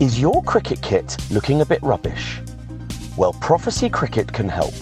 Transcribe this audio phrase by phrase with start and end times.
[0.00, 2.40] Is your cricket kit looking a bit rubbish?
[3.16, 4.74] Well, Prophecy Cricket can help.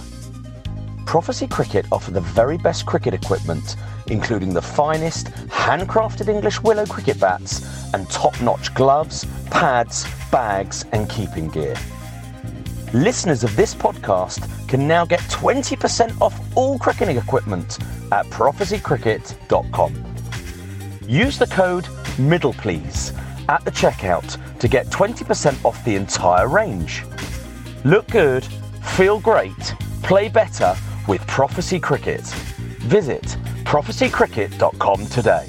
[1.05, 7.21] Prophecy Cricket offer the very best cricket equipment, including the finest handcrafted English willow cricket
[7.21, 11.77] bats and top-notch gloves, pads, bags and keeping gear.
[12.95, 17.79] Listeners of this podcast can now get 20% off all cricketing equipment
[18.11, 20.05] at prophecycricket.com.
[21.07, 21.85] Use the code
[22.17, 23.13] MIDDLEPLEASE
[23.49, 27.05] at the checkout to get 20% off the entire range.
[27.85, 28.45] Look good,
[28.97, 30.75] feel great, play better
[31.09, 32.23] with Prophecy Cricket.
[32.83, 33.25] Visit
[33.65, 35.49] prophecycricket.com today.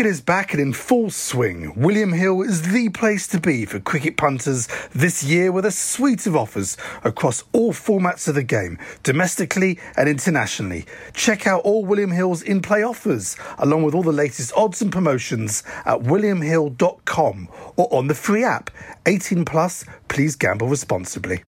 [0.00, 1.74] Cricket is back and in full swing.
[1.76, 6.26] William Hill is the place to be for cricket punters this year with a suite
[6.26, 10.86] of offers across all formats of the game, domestically and internationally.
[11.12, 14.90] Check out all William Hill's in play offers, along with all the latest odds and
[14.90, 18.70] promotions at williamhill.com or on the free app.
[19.04, 21.42] 18 plus, please gamble responsibly.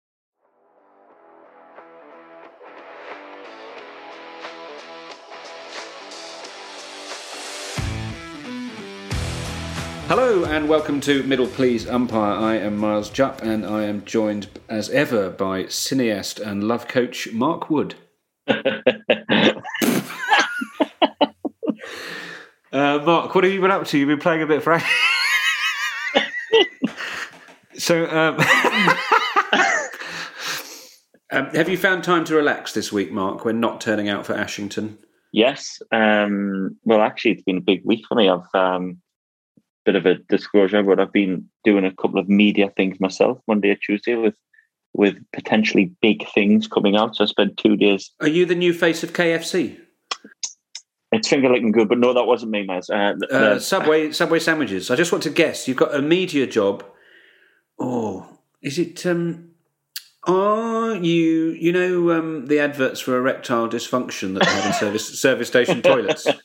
[10.09, 12.33] Hello and welcome to Middle Please Umpire.
[12.33, 17.31] I am Miles Jupp and I am joined as ever by cineast and love coach
[17.31, 17.95] Mark Wood.
[18.49, 18.55] uh,
[22.73, 23.99] Mark, what have you been up to?
[23.99, 24.81] You've been playing a bit for.
[27.75, 28.39] so, um,
[31.33, 33.45] um, have you found time to relax this week, Mark?
[33.45, 34.97] We're not turning out for Ashington.
[35.33, 35.83] Yes.
[35.93, 38.31] Um, well, actually, it's been a big week for me.
[38.31, 39.03] I've um,
[39.89, 43.71] bit of a disclosure, but I've been doing a couple of media things myself, Monday
[43.71, 44.35] or Tuesday, with
[44.93, 47.17] with potentially big things coming out.
[47.17, 48.11] So I spent two days.
[48.21, 49.79] Are you the new face of KFC?
[51.11, 52.91] It's finger looking good, but no, that wasn't me, Miles.
[52.91, 54.91] Uh, uh, Subway Subway sandwiches.
[54.91, 55.67] I just want to guess.
[55.67, 56.85] You've got a media job.
[57.79, 58.27] Oh,
[58.61, 59.07] is it?
[59.07, 59.53] Um,
[60.25, 61.57] are you?
[61.59, 65.81] You know um, the adverts for erectile dysfunction that they have in service service station
[65.81, 66.27] toilets.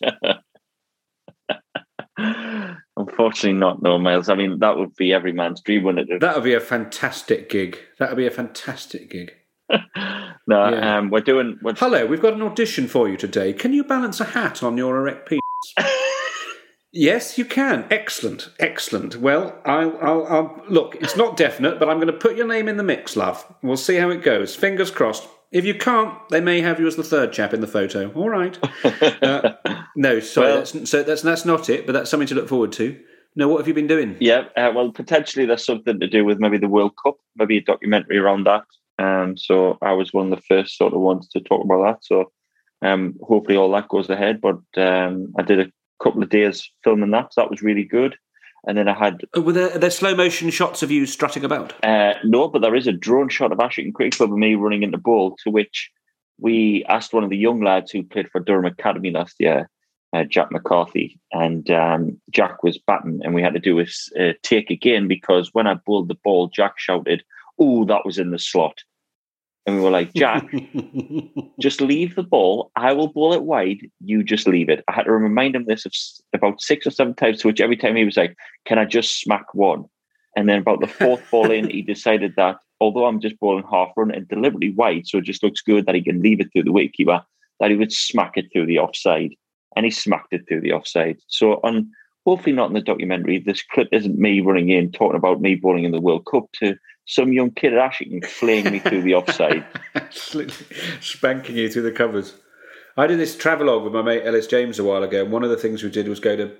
[3.14, 4.28] Unfortunately, not no Miles.
[4.28, 6.20] I mean, that would be every man's dream, wouldn't it?
[6.22, 7.78] That would be a fantastic gig.
[8.00, 9.34] That would be a fantastic gig.
[9.70, 10.98] no, yeah.
[10.98, 11.60] um, we're doing.
[11.62, 11.76] We're...
[11.76, 13.54] Hello, we've got an audition for you today.
[13.54, 15.42] Can you balance a hat on your erect penis?
[16.92, 17.86] yes, you can.
[17.92, 19.18] Excellent, excellent.
[19.18, 20.96] Well, I'll, I'll, I'll look.
[20.96, 23.46] It's not definite, but I'm going to put your name in the mix, love.
[23.62, 24.56] We'll see how it goes.
[24.56, 25.28] Fingers crossed.
[25.54, 28.12] If you can't, they may have you as the third chap in the photo.
[28.14, 28.58] All right.
[29.22, 29.54] Uh,
[29.96, 30.48] no, sorry.
[30.48, 33.00] Well, that's, so that's that's not it, but that's something to look forward to.
[33.36, 34.18] No, what have you been doing?
[34.20, 37.62] Yeah, uh, well, potentially there's something to do with maybe the World Cup, maybe a
[37.62, 38.64] documentary around that.
[39.00, 42.06] Um, so I was one of the first sort of ones to talk about that.
[42.06, 42.32] So
[42.82, 44.42] um, hopefully all that goes ahead.
[44.42, 45.72] But um, I did a
[46.02, 47.34] couple of days filming that.
[47.34, 48.16] So that was really good.
[48.66, 49.26] And then I had.
[49.36, 51.74] Uh, were there, there slow motion shots of you strutting about?
[51.84, 54.84] Uh, no, but there is a drone shot of Ashington Cricket Club of me running
[54.84, 55.92] into ball, to which
[56.40, 59.70] we asked one of the young lads who played for Durham Academy last year,
[60.14, 63.86] uh, Jack McCarthy, and um, Jack was batting, and we had to do a
[64.20, 67.24] uh, take again because when I bowled the ball, Jack shouted,
[67.60, 68.80] "Oh, that was in the slot."
[69.66, 70.46] And we were like, Jack,
[71.60, 72.72] just leave the ball.
[72.76, 73.90] I will ball it wide.
[74.02, 74.84] You just leave it.
[74.90, 75.94] I had to remind him this of
[76.34, 79.54] about six or seven times, which every time he was like, Can I just smack
[79.54, 79.86] one?
[80.36, 83.90] And then about the fourth ball in, he decided that although I'm just balling half
[83.96, 86.64] run and deliberately wide, so it just looks good that he can leave it through
[86.64, 87.24] the wicketkeeper,
[87.60, 89.34] that he would smack it through the offside.
[89.76, 91.18] And he smacked it through the offside.
[91.28, 91.90] So on
[92.26, 95.84] hopefully not in the documentary, this clip isn't me running in talking about me bowling
[95.84, 99.66] in the World Cup to some young kid at Ashington flaying me through the offside.
[101.02, 102.36] Spanking you through the covers.
[102.96, 105.50] I did this travelogue with my mate Ellis James a while ago, and one of
[105.50, 106.56] the things we did was go to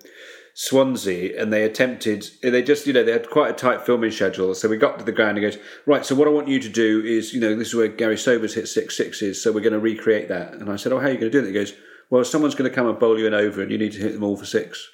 [0.56, 2.28] Swansea, and they attempted.
[2.42, 4.54] They just, you know, they had quite a tight filming schedule.
[4.56, 6.06] So we got to the ground and goes, right.
[6.06, 8.56] So what I want you to do is, you know, this is where Gary Sobers
[8.56, 9.42] hit six sixes.
[9.42, 10.54] So we're going to recreate that.
[10.54, 11.48] And I said, oh, how are you going to do it?
[11.48, 11.74] He goes,
[12.10, 14.14] well, someone's going to come and bowl you an over, and you need to hit
[14.14, 14.88] them all for six.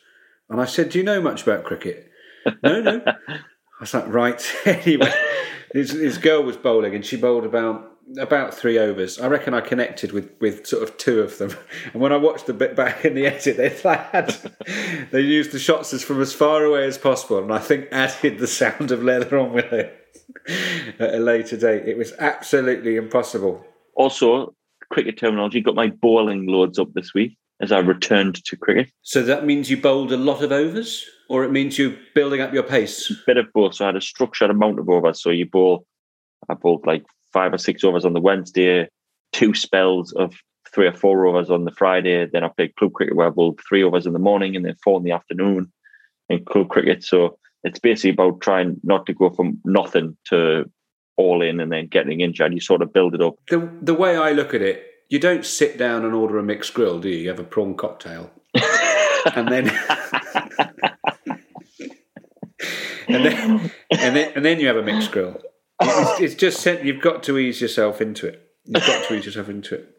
[0.49, 2.09] And I said, do you know much about cricket?
[2.63, 3.01] no, no.
[3.79, 4.55] I was like, right.
[4.65, 5.13] anyway,
[5.73, 7.85] his, his girl was bowling, and she bowled about
[8.17, 9.19] about three overs.
[9.19, 11.55] I reckon I connected with, with sort of two of them.
[11.93, 14.35] And when I watched the bit back in the edit, they had
[15.11, 18.39] they used the shots as from as far away as possible, and I think added
[18.39, 19.95] the sound of leather on with it
[20.99, 21.87] at a later date.
[21.87, 23.63] It was absolutely impossible.
[23.95, 24.55] Also,
[24.91, 28.91] cricket terminology got my bowling loads up this week as I returned to cricket.
[29.01, 32.53] So that means you bowled a lot of overs, or it means you're building up
[32.53, 33.09] your pace.
[33.09, 33.75] A bit of both.
[33.75, 35.21] So I had a structured amount of overs.
[35.21, 35.85] So you bowl,
[36.49, 38.89] I bowled like five or six overs on the Wednesday,
[39.31, 40.35] two spells of
[40.73, 42.25] three or four overs on the Friday.
[42.25, 44.75] Then I played club cricket where I bowled three overs in the morning and then
[44.83, 45.71] four in the afternoon
[46.29, 47.03] in club cricket.
[47.03, 50.65] So it's basically about trying not to go from nothing to
[51.15, 52.53] all in and then getting injured.
[52.53, 53.35] You sort of build it up.
[53.49, 56.73] The the way I look at it, you don't sit down and order a mixed
[56.73, 57.17] grill, do you?
[57.17, 58.31] You have a prawn cocktail.
[59.35, 59.65] and then
[63.09, 65.41] and then and then and then you have a mixed grill.
[65.81, 68.41] It's, it's just you've got to ease yourself into it.
[68.65, 69.89] You've got to ease yourself into it.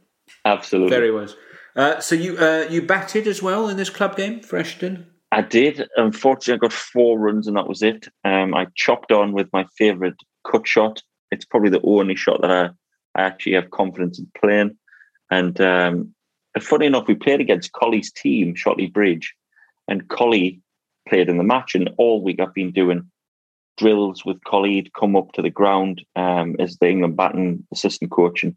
[0.44, 0.90] Absolutely.
[0.90, 1.34] Very wise.
[1.76, 5.06] Uh, so you uh, you batted as well in this club game for Ashington?
[5.32, 5.88] I did.
[5.96, 8.08] Unfortunately, I got four runs and that was it.
[8.24, 10.16] Um, I chopped on with my favourite
[10.50, 11.02] cut shot.
[11.30, 12.70] It's probably the only shot that I,
[13.14, 14.76] I actually have confidence in playing.
[15.30, 16.14] And um,
[16.58, 19.32] funny enough, we played against Colley's team, Shotley Bridge,
[19.86, 20.60] and Colley
[21.08, 21.74] played in the match.
[21.74, 23.10] And all week I've been doing
[23.76, 24.90] drills with Colley.
[24.98, 28.56] Come up to the ground um, as the England batting assistant coach, and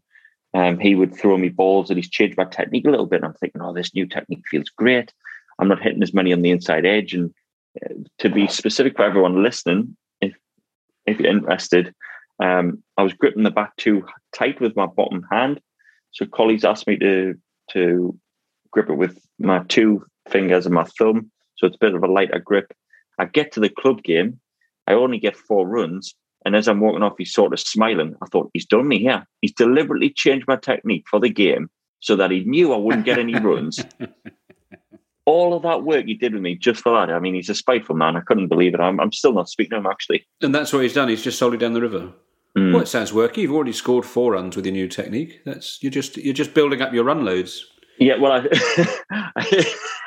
[0.54, 3.16] um, he would throw me balls, and he's changed my technique a little bit.
[3.16, 5.12] And I'm thinking, oh, this new technique feels great.
[5.58, 7.14] I'm not hitting as many on the inside edge.
[7.14, 7.32] And
[7.84, 10.34] uh, to be specific for everyone listening, if
[11.06, 11.94] if you're interested,
[12.42, 14.04] um, I was gripping the bat too
[14.34, 15.60] tight with my bottom hand.
[16.12, 17.34] So Colley's asked me to
[17.72, 18.18] to
[18.70, 21.30] grip it with my two fingers and my thumb.
[21.56, 22.72] So it's a bit of a lighter grip.
[23.18, 24.40] I get to the club game
[24.86, 26.14] I only get four runs.
[26.44, 28.14] And as I'm walking off, he's sort of smiling.
[28.22, 29.26] I thought, he's done me here.
[29.40, 31.70] He's deliberately changed my technique for the game
[32.00, 33.82] so that he knew I wouldn't get any runs.
[35.26, 37.10] All of that work he did with me just for that.
[37.10, 38.16] I mean, he's a spiteful man.
[38.16, 38.80] I couldn't believe it.
[38.80, 40.26] I'm, I'm still not speaking to him, actually.
[40.42, 41.08] And that's what he's done.
[41.08, 42.12] He's just sold it down the river.
[42.58, 42.74] Mm.
[42.74, 43.38] Well, it sounds worky.
[43.38, 45.40] You've already scored four runs with your new technique.
[45.46, 47.66] That's you're just you're just building up your run loads.
[47.98, 48.46] Yeah, well,
[49.10, 49.64] I,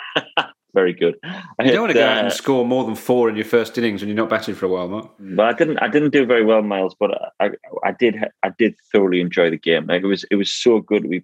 [0.74, 1.16] very good.
[1.24, 3.36] I you don't want to go uh, out and uh, score more than four in
[3.36, 5.12] your first innings when you're not batting for a while, Mark.
[5.20, 5.78] But I didn't.
[5.80, 6.96] I didn't do very well, Miles.
[7.00, 7.52] But I,
[7.84, 8.18] I did.
[8.44, 9.88] I did thoroughly enjoy the game.
[9.88, 10.26] Like it was.
[10.32, 11.08] It was so good.
[11.08, 11.24] We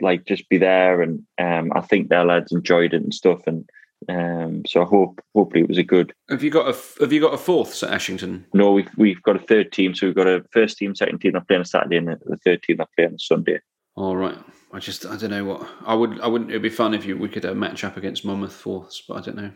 [0.00, 3.40] like just be there, and um, I think their lads enjoyed it and stuff.
[3.46, 3.68] And
[4.08, 6.12] um, so I hope, hopefully, it was a good.
[6.28, 8.46] Have you got a Have you got a fourth at Ashington?
[8.54, 9.94] No, we've we've got a third team.
[9.94, 11.36] So we've got a first team, second team.
[11.36, 13.60] I play on a Saturday, and the third team I play on a Sunday.
[13.96, 14.38] All right.
[14.72, 16.50] I just I don't know what I would I wouldn't.
[16.50, 19.20] It'd be fun if you we could uh, match up against Monmouth fourths, but I
[19.20, 19.50] don't know.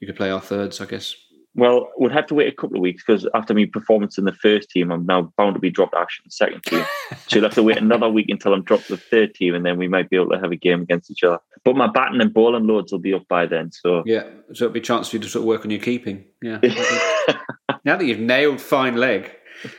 [0.00, 1.14] You could play our thirds, I guess.
[1.56, 4.32] Well, we'd have to wait a couple of weeks because after my performance in the
[4.32, 6.84] first team, I'm now bound to be dropped out in the second team.
[7.28, 9.64] so you'll have to wait another week until I'm dropped to the third team, and
[9.64, 11.38] then we might be able to have a game against each other.
[11.64, 13.70] But my batting and bowling loads will be up by then.
[13.70, 15.80] So yeah, so it'll be a chance for you to sort of work on your
[15.80, 16.24] keeping.
[16.42, 16.58] Yeah.
[17.84, 19.30] now that you've nailed fine leg.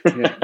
[0.06, 0.36] Yeah.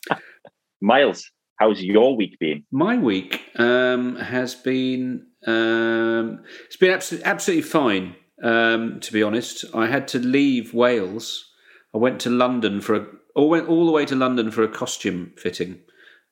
[0.80, 2.64] Miles, How's your week been?
[2.70, 8.16] My week um, has been um, it's been absolutely absolutely fine.
[8.42, 11.50] Um, to be honest, I had to leave Wales.
[11.94, 14.68] I went to London for a or went all the way to London for a
[14.68, 15.80] costume fitting.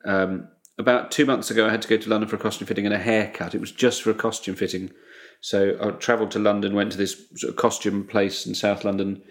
[0.04, 2.84] Um, about two months ago, I had to go to London for a costume fitting
[2.84, 3.54] and a haircut.
[3.54, 4.90] It was just for a costume fitting.
[5.40, 9.22] So I travelled to London, went to this sort of costume place in South London,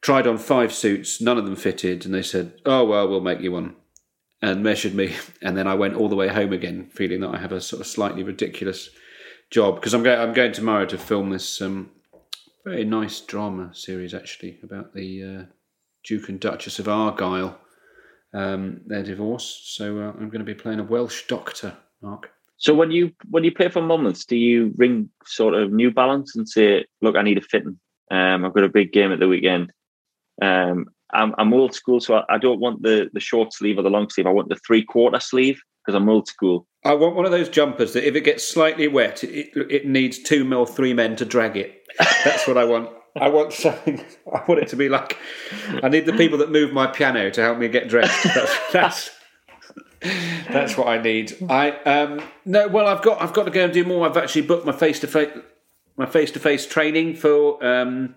[0.00, 3.40] tried on five suits, none of them fitted, and they said, "Oh well, we'll make
[3.40, 3.76] you one."
[4.40, 7.38] And measured me, and then I went all the way home again, feeling that I
[7.38, 8.90] have a sort of slightly ridiculous
[9.50, 10.20] job because I'm going.
[10.20, 11.90] I'm going tomorrow to film this um,
[12.64, 15.52] very nice drama series actually about the uh,
[16.04, 17.56] Duke and Duchess of Argyll,
[18.34, 19.62] um, their divorce.
[19.64, 22.30] So uh, I'm going to be playing a Welsh doctor, Mark.
[22.58, 26.36] So when you when you play for Monmouth, do you ring sort of New Balance
[26.36, 27.78] and say, "Look, I need a fitting.
[28.10, 29.72] Um, I've got a big game at the weekend.
[30.42, 33.82] Um, I'm, I'm old school, so I, I don't want the the short sleeve or
[33.82, 34.26] the long sleeve.
[34.26, 36.66] I want the three quarter sleeve because I'm old school.
[36.84, 40.18] I want one of those jumpers that if it gets slightly wet, it, it needs
[40.18, 41.82] two or three men to drag it.
[42.24, 42.90] That's what I want.
[43.16, 44.04] I want something.
[44.32, 45.16] I want it to be like.
[45.82, 48.22] I need the people that move my piano to help me get dressed.
[48.34, 49.10] That's that's,
[50.50, 51.36] that's what I need.
[51.48, 52.68] I um no.
[52.68, 54.06] Well, I've got I've got to go and do more.
[54.06, 55.30] I've actually booked my face to face
[55.98, 58.14] my face to face training for um,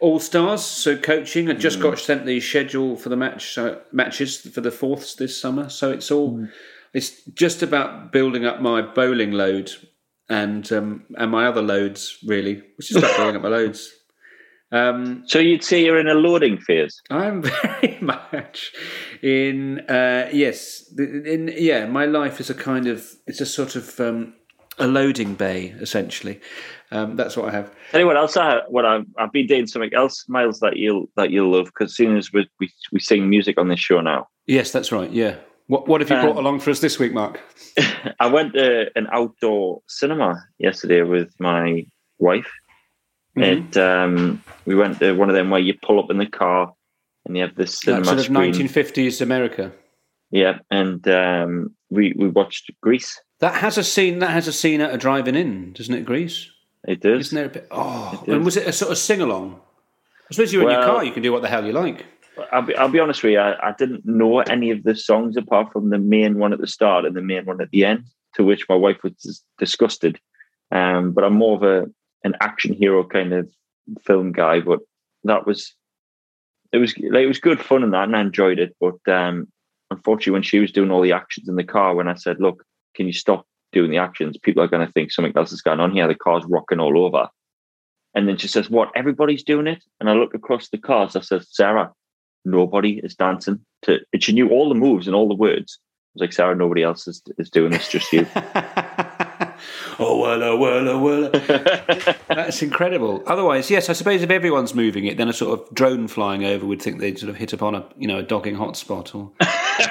[0.00, 0.64] All Stars.
[0.64, 1.50] So coaching.
[1.50, 5.40] I just got sent the schedule for the match so matches for the fourths this
[5.40, 5.68] summer.
[5.68, 6.46] So it's all.
[6.92, 9.72] It's just about building up my bowling load
[10.28, 13.92] and um, and my other loads really, which is about building up my loads.
[14.72, 17.00] Um, So you'd say you're in a loading phase.
[17.10, 18.72] I'm very much
[19.22, 21.86] in uh, yes, in yeah.
[21.86, 24.34] My life is a kind of it's a sort of um,
[24.78, 26.40] a loading bay essentially.
[26.94, 27.70] Um, that's what I have.
[27.92, 31.50] Anyone else I what I've, I've been doing something else, Miles, that you'll that you'll
[31.50, 34.92] love because soon as we, we we sing music on this show now, Yes, that's
[34.92, 35.10] right.
[35.10, 35.36] Yeah.
[35.66, 37.40] What what have you Um, brought along for us this week, Mark?
[38.20, 41.86] I went to an outdoor cinema yesterday with my
[42.18, 42.50] wife.
[43.36, 43.42] Mm-hmm.
[43.42, 46.72] It um, we went to one of them where you pull up in the car
[47.24, 48.52] and you have this cinema sort of screen.
[48.52, 49.72] 1950s America.
[50.30, 53.20] Yeah, and um, we we watched Grease.
[53.40, 54.18] That has a scene.
[54.18, 56.04] That has a scene at a driving in, doesn't it?
[56.04, 56.50] Grease,
[56.86, 57.26] It does.
[57.28, 57.46] isn't there?
[57.46, 59.60] A bit, oh, It and was it a sort of sing along?
[60.30, 61.04] I suppose you're in your car.
[61.04, 62.04] You can do what the hell you like.
[62.52, 63.38] I'll be, I'll be honest with you.
[63.38, 66.66] I, I didn't know any of the songs apart from the main one at the
[66.66, 68.04] start and the main one at the end.
[68.36, 70.18] To which my wife was disgusted.
[70.72, 71.86] Um, but I'm more of a
[72.24, 73.48] an action hero kind of
[74.04, 74.60] film guy.
[74.60, 74.80] But
[75.22, 75.72] that was
[76.72, 78.74] it was like, it was good fun and that, and I enjoyed it.
[78.80, 79.46] But um,
[79.90, 82.64] unfortunately, when she was doing all the actions in the car, when I said, "Look,
[82.96, 85.80] can you stop doing the actions?" People are going to think something else is going
[85.80, 86.08] on here.
[86.08, 87.28] The car's rocking all over.
[88.14, 88.90] And then she says, "What?
[88.94, 91.16] Everybody's doing it?" And I look across the cars.
[91.16, 91.92] I said, "Sarah,
[92.44, 95.78] nobody is dancing to." And she knew all the moves and all the words.
[95.80, 98.26] I was like, "Sarah, nobody else is is doing this, just you."
[99.98, 101.30] oh well, oh well, oh well.
[102.28, 103.22] That's incredible.
[103.26, 106.66] Otherwise, yes, I suppose if everyone's moving it, then a sort of drone flying over
[106.66, 109.32] would think they'd sort of hit upon a you know a dogging hotspot or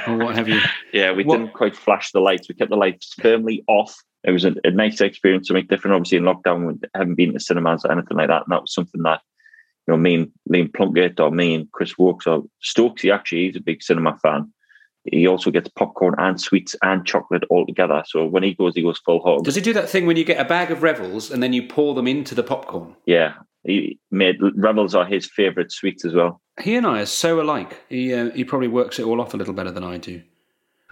[0.07, 0.60] or what have you.
[0.93, 2.48] yeah, we What- didn't quite flash the lights.
[2.50, 3.95] We kept the lights firmly off.
[4.24, 5.95] It was a, a nice experience, something different.
[5.95, 8.74] Obviously, in lockdown, we haven't been to cinemas or anything like that, and that was
[8.74, 9.19] something that
[9.88, 13.01] you know, me and Liam Plunkett or me and Chris Woakes or Stokes.
[13.01, 14.51] He actually he's a big cinema fan.
[15.05, 18.03] He also gets popcorn and sweets and chocolate all together.
[18.05, 19.43] So when he goes, he goes full hog.
[19.43, 21.67] Does he do that thing when you get a bag of Revels and then you
[21.67, 22.95] pour them into the popcorn?
[23.05, 23.33] Yeah,
[23.63, 26.41] he made Revels are his favourite sweets as well.
[26.62, 27.81] He and I are so alike.
[27.89, 30.22] He uh, he probably works it all off a little better than I do.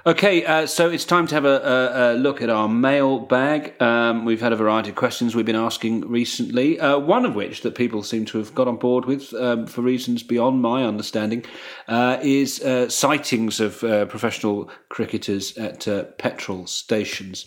[0.03, 3.79] Okay, uh, so it's time to have a, a, a look at our mail bag.
[3.79, 6.79] Um, we've had a variety of questions we've been asking recently.
[6.79, 9.83] Uh, one of which that people seem to have got on board with, um, for
[9.83, 11.45] reasons beyond my understanding,
[11.87, 17.45] uh, is uh, sightings of uh, professional cricketers at uh, petrol stations.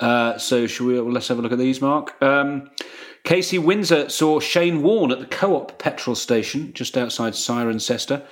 [0.00, 0.98] So, shall we?
[0.98, 2.20] Let's have a look at these, Mark.
[2.20, 2.68] Um,
[3.22, 8.26] Casey Windsor saw Shane Warne at the Co-op petrol station just outside Cirencester.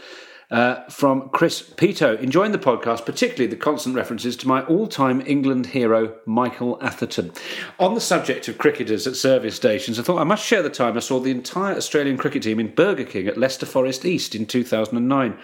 [0.51, 5.67] Uh, from Chris Pito, enjoying the podcast, particularly the constant references to my all-time England
[5.67, 7.31] hero Michael Atherton.
[7.79, 10.97] On the subject of cricketers at service stations, I thought I must share the time
[10.97, 14.45] I saw the entire Australian cricket team in Burger King at Leicester Forest East in
[14.45, 15.39] 2009.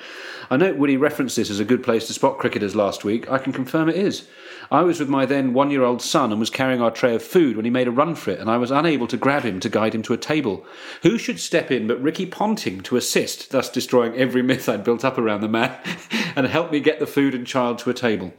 [0.50, 3.30] I note Woody referenced this as a good place to spot cricketers last week.
[3.30, 4.26] I can confirm it is.
[4.70, 7.22] I was with my then one year old son and was carrying our tray of
[7.22, 9.60] food when he made a run for it, and I was unable to grab him
[9.60, 10.66] to guide him to a table.
[11.02, 14.95] Who should step in but Ricky Ponting to assist, thus destroying every myth I'd built
[15.04, 15.76] up around the man,
[16.36, 18.32] and help me get the food and child to a table?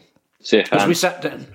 [0.71, 1.47] As we sat down,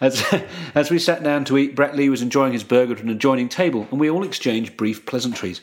[0.00, 0.24] as,
[0.74, 3.48] as we sat down to eat, Brett Lee was enjoying his burger at an adjoining
[3.48, 5.60] table, and we all exchanged brief pleasantries.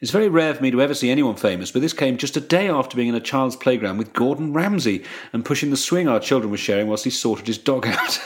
[0.00, 2.40] It's very rare for me to ever see anyone famous, but this came just a
[2.40, 5.02] day after being in a child's playground with Gordon Ramsay
[5.32, 8.20] and pushing the swing our children were sharing whilst he sorted his dog out.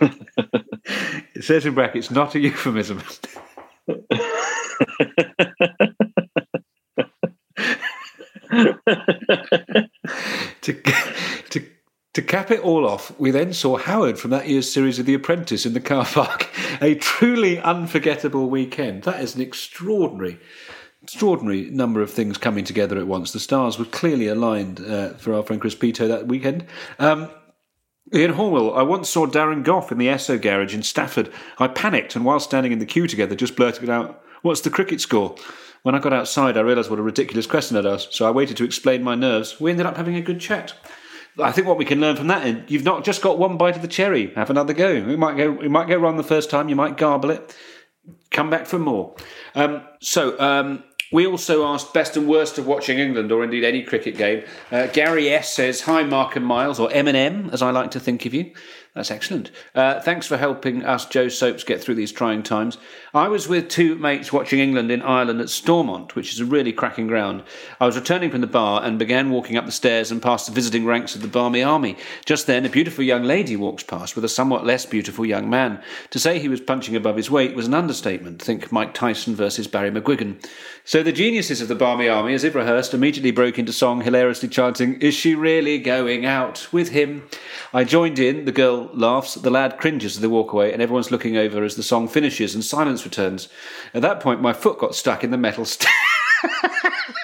[1.34, 3.02] it says in brackets, not a euphemism.
[10.62, 10.72] To,
[11.50, 11.66] to,
[12.14, 15.14] to cap it all off, we then saw Howard from that year's series of The
[15.14, 16.48] Apprentice in the car park.
[16.80, 19.02] A truly unforgettable weekend.
[19.02, 20.40] That is an extraordinary,
[21.02, 23.32] extraordinary number of things coming together at once.
[23.32, 26.66] The stars were clearly aligned uh, for our friend Chris Pito that weekend.
[26.98, 27.30] Um,
[28.12, 31.32] Ian Horwell, I once saw Darren Gough in the Esso garage in Stafford.
[31.58, 35.00] I panicked and while standing in the queue together just blurted out, What's the cricket
[35.00, 35.36] score?
[35.82, 38.56] When I got outside, I realised what a ridiculous question I'd asked, so I waited
[38.58, 39.60] to explain my nerves.
[39.60, 40.74] We ended up having a good chat.
[41.38, 43.74] I think what we can learn from that is you've not just got one bite
[43.74, 44.32] of the cherry.
[44.34, 45.02] Have another go.
[45.02, 45.50] We might go.
[45.50, 46.68] We might go wrong the first time.
[46.68, 47.56] You might garble it.
[48.30, 49.16] Come back for more.
[49.54, 50.38] Um, so.
[50.38, 54.44] Um, we also asked best and worst of watching England, or indeed any cricket game.
[54.70, 58.24] Uh, Gary S says, "Hi, Mark and Miles, or Eminem, as I like to think
[58.24, 58.52] of you."
[58.94, 59.50] That's excellent.
[59.74, 62.76] Uh, thanks for helping us, Joe Soaps, get through these trying times.
[63.14, 66.74] I was with two mates watching England in Ireland at Stormont, which is a really
[66.74, 67.42] cracking ground.
[67.80, 70.52] I was returning from the bar and began walking up the stairs and past the
[70.52, 71.96] visiting ranks of the Barmy Army.
[72.26, 75.82] Just then, a beautiful young lady walks past with a somewhat less beautiful young man.
[76.10, 78.42] To say he was punching above his weight was an understatement.
[78.42, 80.44] Think Mike Tyson versus Barry McGuigan.
[80.84, 84.48] So the geniuses of the Barmy Army, as if rehearsed, immediately broke into song, hilariously
[84.48, 87.28] chanting, Is she really going out with him?
[87.72, 91.12] I joined in, the girl laughs, the lad cringes as they walk away, and everyone's
[91.12, 93.48] looking over as the song finishes and silence returns.
[93.94, 95.64] At that point, my foot got stuck in the metal.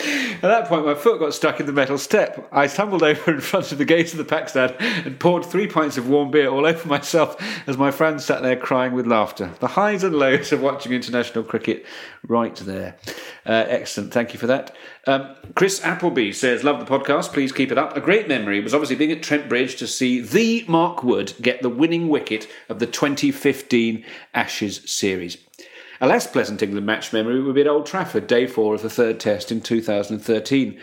[0.00, 2.48] At that point, my foot got stuck in the metal step.
[2.52, 4.74] I tumbled over in front of the gate of the Pakistan
[5.04, 7.36] and poured three pints of warm beer all over myself
[7.68, 9.52] as my friends sat there crying with laughter.
[9.60, 11.86] The highs and lows of watching international cricket
[12.26, 12.96] right there.
[13.46, 14.12] Uh, excellent.
[14.12, 14.74] Thank you for that.
[15.06, 17.32] Um, Chris Appleby says, Love the podcast.
[17.32, 17.96] Please keep it up.
[17.96, 21.62] A great memory was obviously being at Trent Bridge to see the Mark Wood get
[21.62, 25.36] the winning wicket of the 2015 Ashes series.
[26.04, 28.90] A less pleasant England match memory would be at Old Trafford, day four of the
[28.90, 30.78] third test in 2013.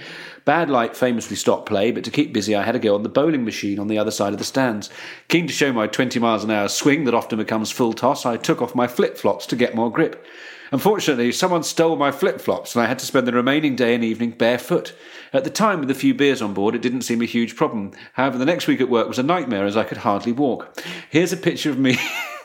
[0.46, 3.08] Bad light famously stopped play, but to keep busy, I had to go on the
[3.08, 4.90] bowling machine on the other side of the stands.
[5.28, 8.36] Keen to show my 20 miles an hour swing that often becomes full toss, I
[8.36, 10.26] took off my flip flops to get more grip.
[10.72, 14.04] Unfortunately, someone stole my flip flops, and I had to spend the remaining day and
[14.04, 14.94] evening barefoot.
[15.34, 17.92] At the time, with a few beers on board, it didn't seem a huge problem.
[18.14, 20.82] However, the next week at work was a nightmare as I could hardly walk.
[21.10, 21.98] Here's a picture of me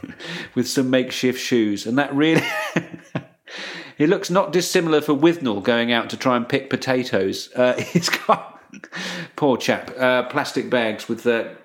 [0.56, 2.42] with some makeshift shoes, and that really.
[3.96, 7.50] he looks not dissimilar for Withnail going out to try and pick potatoes.
[7.54, 8.60] Uh, he's got,
[9.36, 11.56] poor chap, uh, plastic bags with the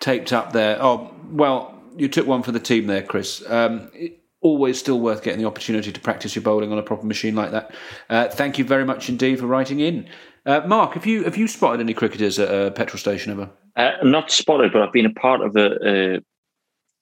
[0.00, 0.78] taped up there.
[0.80, 3.42] Oh, well, you took one for the team there, Chris.
[3.50, 7.04] Um, it, always still worth getting the opportunity to practice your bowling on a proper
[7.04, 7.74] machine like that.
[8.08, 10.08] Uh, thank you very much indeed for writing in.
[10.46, 13.50] Uh, Mark, have you have you spotted any cricketers at a petrol station ever?
[13.74, 16.20] Uh, not spotted, but I've been a part of a, a,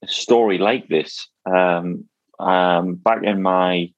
[0.07, 1.29] story like this.
[1.47, 2.09] Um,
[2.41, 3.93] um, back in my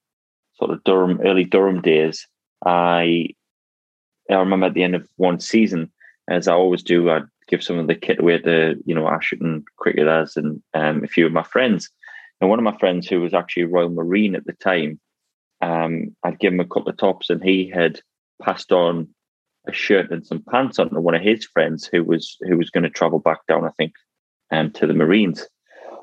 [0.56, 2.26] sort of Durham early Durham days,
[2.64, 3.28] I
[4.28, 5.92] I remember at the end of one season,
[6.28, 9.64] as I always do, I'd give some of the kit away to you know Ashington
[9.76, 11.88] cricketers and um, a few of my friends.
[12.40, 15.00] And one of my friends, who was actually a Royal Marine at the time,
[15.62, 18.00] um, I'd given him a couple of tops, and he had
[18.42, 19.08] passed on
[19.66, 22.70] a shirt and some pants on to one of his friends who was who was
[22.70, 23.92] going to travel back down, I think,
[24.52, 25.46] um, to the Marines,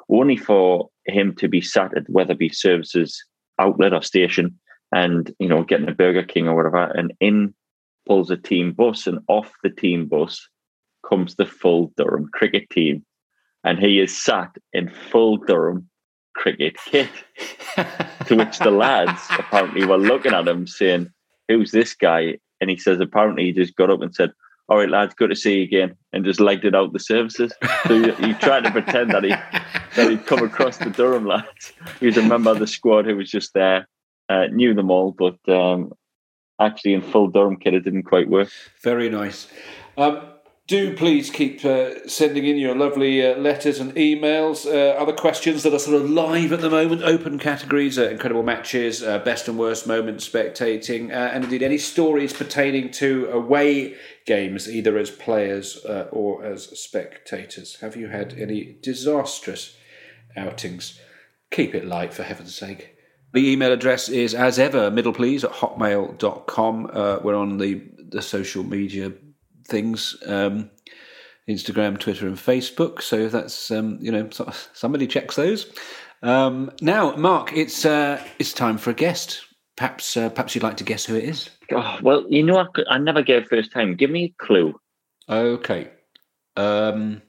[0.09, 3.23] only for him to be sat at Wetherby Services
[3.59, 4.59] outlet or station,
[4.91, 7.53] and you know getting a Burger King or whatever, and in
[8.07, 10.47] pulls a team bus, and off the team bus
[11.07, 13.05] comes the full Durham cricket team,
[13.63, 15.89] and he is sat in full Durham
[16.35, 17.09] cricket kit.
[18.27, 21.11] to which the lads apparently were looking at him saying,
[21.47, 22.37] Who's this guy?
[22.61, 24.31] And he says, Apparently, he just got up and said,
[24.69, 27.53] All right, lads, good to see you again, and just legged it out the services.
[27.87, 29.29] So he, he tried to pretend that, he,
[29.95, 31.73] that he'd come across the Durham lads.
[31.99, 33.87] He was a member of the squad who was just there,
[34.29, 35.93] uh, knew them all, but um,
[36.59, 38.49] actually in full Durham kit, it didn't quite work.
[38.81, 39.47] Very nice.
[39.97, 40.32] Um,
[40.67, 44.65] do please keep uh, sending in your lovely uh, letters and emails.
[44.65, 48.43] Uh, other questions that are sort of live at the moment, open categories, uh, incredible
[48.43, 53.95] matches, uh, best and worst moments spectating, uh, and indeed any stories pertaining to away
[54.25, 57.79] games, either as players or as spectators.
[57.81, 59.75] Have you had any disastrous
[60.37, 60.97] outings?
[61.51, 62.95] Keep it light, for heaven's sake.
[63.33, 67.21] The email address is, as ever, middleplease at hotmail.com.
[67.21, 69.11] we're on the, the social media
[69.65, 70.15] things.
[70.25, 70.69] Um,
[71.47, 73.01] Instagram, Twitter, and Facebook.
[73.01, 74.29] So that's um, you know
[74.73, 75.71] somebody checks those.
[76.21, 79.41] Um, now, Mark, it's uh, it's time for a guest.
[79.75, 81.49] Perhaps uh, perhaps you'd like to guess who it is.
[81.71, 83.95] Oh, well, you know, I, I never gave first time.
[83.95, 84.79] Give me a clue.
[85.27, 85.89] Okay.
[86.55, 87.21] Um,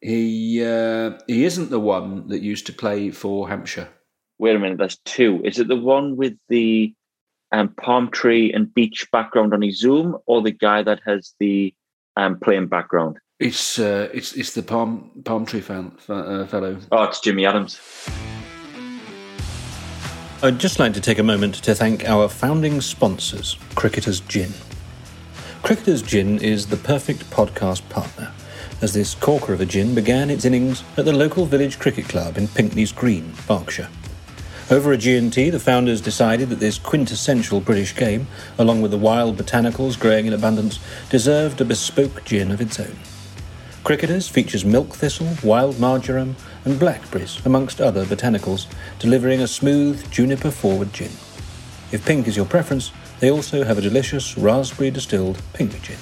[0.00, 3.88] he uh, he isn't the one that used to play for Hampshire.
[4.38, 4.78] Wait a minute.
[4.78, 5.40] There's two.
[5.44, 6.92] Is it the one with the
[7.52, 11.74] um, palm tree and beach background on his Zoom, or the guy that has the
[12.16, 13.18] um, plain background?
[13.38, 16.78] It's uh, it's it's the palm palm tree fan, uh, fellow.
[16.90, 17.78] Oh, it's Jimmy Adams.
[20.42, 24.52] I'd just like to take a moment to thank our founding sponsors, Cricketers Gin.
[25.62, 28.32] Cricketers Gin is the perfect podcast partner,
[28.82, 32.36] as this corker of a gin began its innings at the local village cricket club
[32.36, 33.88] in Pinkneys Green, Berkshire.
[34.68, 38.26] Over at G&T, the founders decided that this quintessential British game,
[38.58, 42.96] along with the wild botanicals growing in abundance, deserved a bespoke gin of its own.
[43.84, 48.66] Cricketers features milk thistle, wild marjoram, and blackberries, amongst other botanicals,
[48.98, 51.12] delivering a smooth, juniper forward gin.
[51.92, 55.98] If pink is your preference, they also have a delicious raspberry distilled pink gin.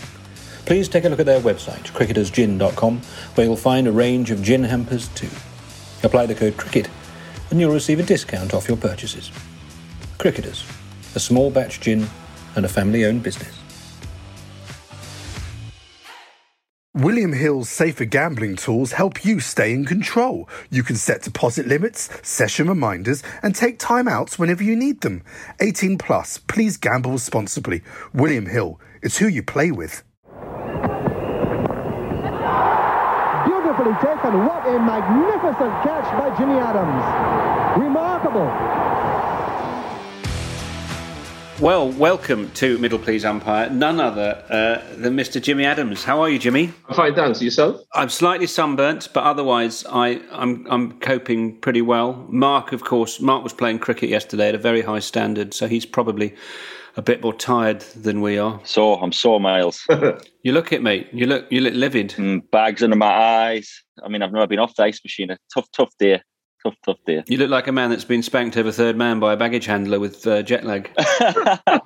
[0.65, 3.03] Please take a look at their website, cricketersgin.com,
[3.35, 5.29] where you'll find a range of gin hampers too.
[6.03, 6.89] Apply the code CRICKET
[7.55, 9.31] and you'll receive a discount off your purchases.
[10.19, 10.65] Cricketers,
[11.15, 12.05] a small batch gin
[12.57, 13.57] and a family owned business.
[16.95, 20.49] William Hill's safer gambling tools help you stay in control.
[20.69, 25.23] You can set deposit limits, session reminders, and take timeouts whenever you need them.
[25.61, 27.85] 18 plus, please gamble responsibly.
[28.13, 30.03] William Hill, it's who you play with.
[33.85, 34.47] Beautifully taken.
[34.47, 37.83] What a magnificent catch by Jimmy Adams.
[37.83, 38.47] Remarkable.
[41.61, 43.69] Well, welcome to Middle Please Umpire.
[43.69, 45.43] None other uh, than Mr.
[45.43, 46.03] Jimmy Adams.
[46.03, 46.73] How are you, Jimmy?
[46.89, 47.43] I'm fine, thanks.
[47.43, 47.83] Yourself?
[47.93, 52.27] I'm slightly sunburnt, but otherwise I, I'm, I'm coping pretty well.
[52.31, 55.85] Mark, of course, Mark was playing cricket yesterday at a very high standard, so he's
[55.85, 56.35] probably
[56.97, 58.61] a bit more tired than we are.
[58.65, 59.85] So I'm sore, Miles.
[60.43, 61.07] you look at me.
[61.13, 62.11] You look you look livid.
[62.11, 63.83] Mm, bags under my eyes.
[64.05, 65.31] I mean, I've never been off the ice machine.
[65.31, 66.21] A tough, tough day
[66.65, 67.23] tough, tough day.
[67.29, 70.01] You look like a man that's been spanked over third man by a baggage handler
[70.01, 70.91] with uh, jet lag.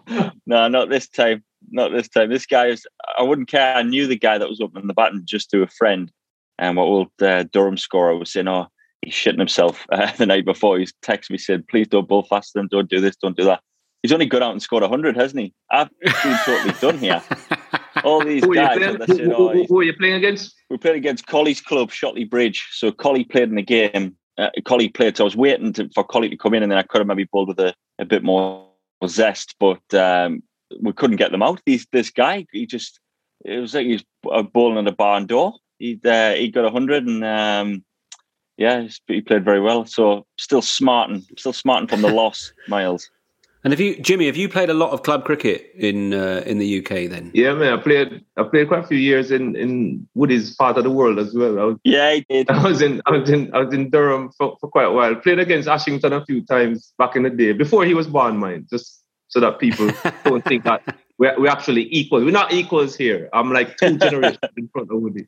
[0.47, 1.45] no, not this time.
[1.71, 2.31] Not this time.
[2.31, 2.87] This guy is.
[3.19, 3.75] I wouldn't care.
[3.75, 6.11] I knew the guy that was opening the baton just to a friend.
[6.59, 8.67] And what old uh, Durham scorer was saying, "Oh,
[9.03, 12.59] he's shitting himself uh, the night before." He's texted me saying, "Please don't bowl faster
[12.59, 13.61] than don't do this, don't do that."
[14.03, 15.55] He's only got out and scored hundred, hasn't he?
[15.71, 17.23] I've been totally done here.
[18.05, 18.79] All these who guys.
[18.79, 20.55] Are who, who, who, are you playing against?
[20.71, 22.69] We played against Colley's club, Shotley Bridge.
[22.71, 25.17] So Colley played in the game uh, Collie played.
[25.17, 27.07] So I was waiting to, for Collie to come in, and then I could have
[27.07, 28.69] maybe bowled with a, a bit more
[29.07, 30.43] zest, but um,
[30.81, 31.61] we couldn't get them out.
[31.67, 33.01] These this guy, he just
[33.45, 34.01] it was like he
[34.33, 35.55] was bowling at a barn door.
[35.79, 37.85] He uh, he got hundred, and um,
[38.57, 39.85] yeah, he played very well.
[39.85, 43.11] So still smarting, still smarting from the loss, Miles.
[43.65, 44.27] And have you, Jimmy?
[44.27, 47.11] Have you played a lot of club cricket in uh, in the UK?
[47.11, 48.25] Then, yeah, man, I played.
[48.37, 51.59] I played quite a few years in in Woody's part of the world as well.
[51.59, 52.49] I was, yeah, I did.
[52.51, 55.15] I was in I was in I was in Durham for, for quite a while.
[55.17, 58.69] Played against Ashington a few times back in the day before he was born, mind.
[58.71, 59.91] Just so that people
[60.25, 62.25] don't think that we're, we're actually equal.
[62.25, 63.29] We're not equals here.
[63.33, 65.27] I'm like two generations in front of Woody.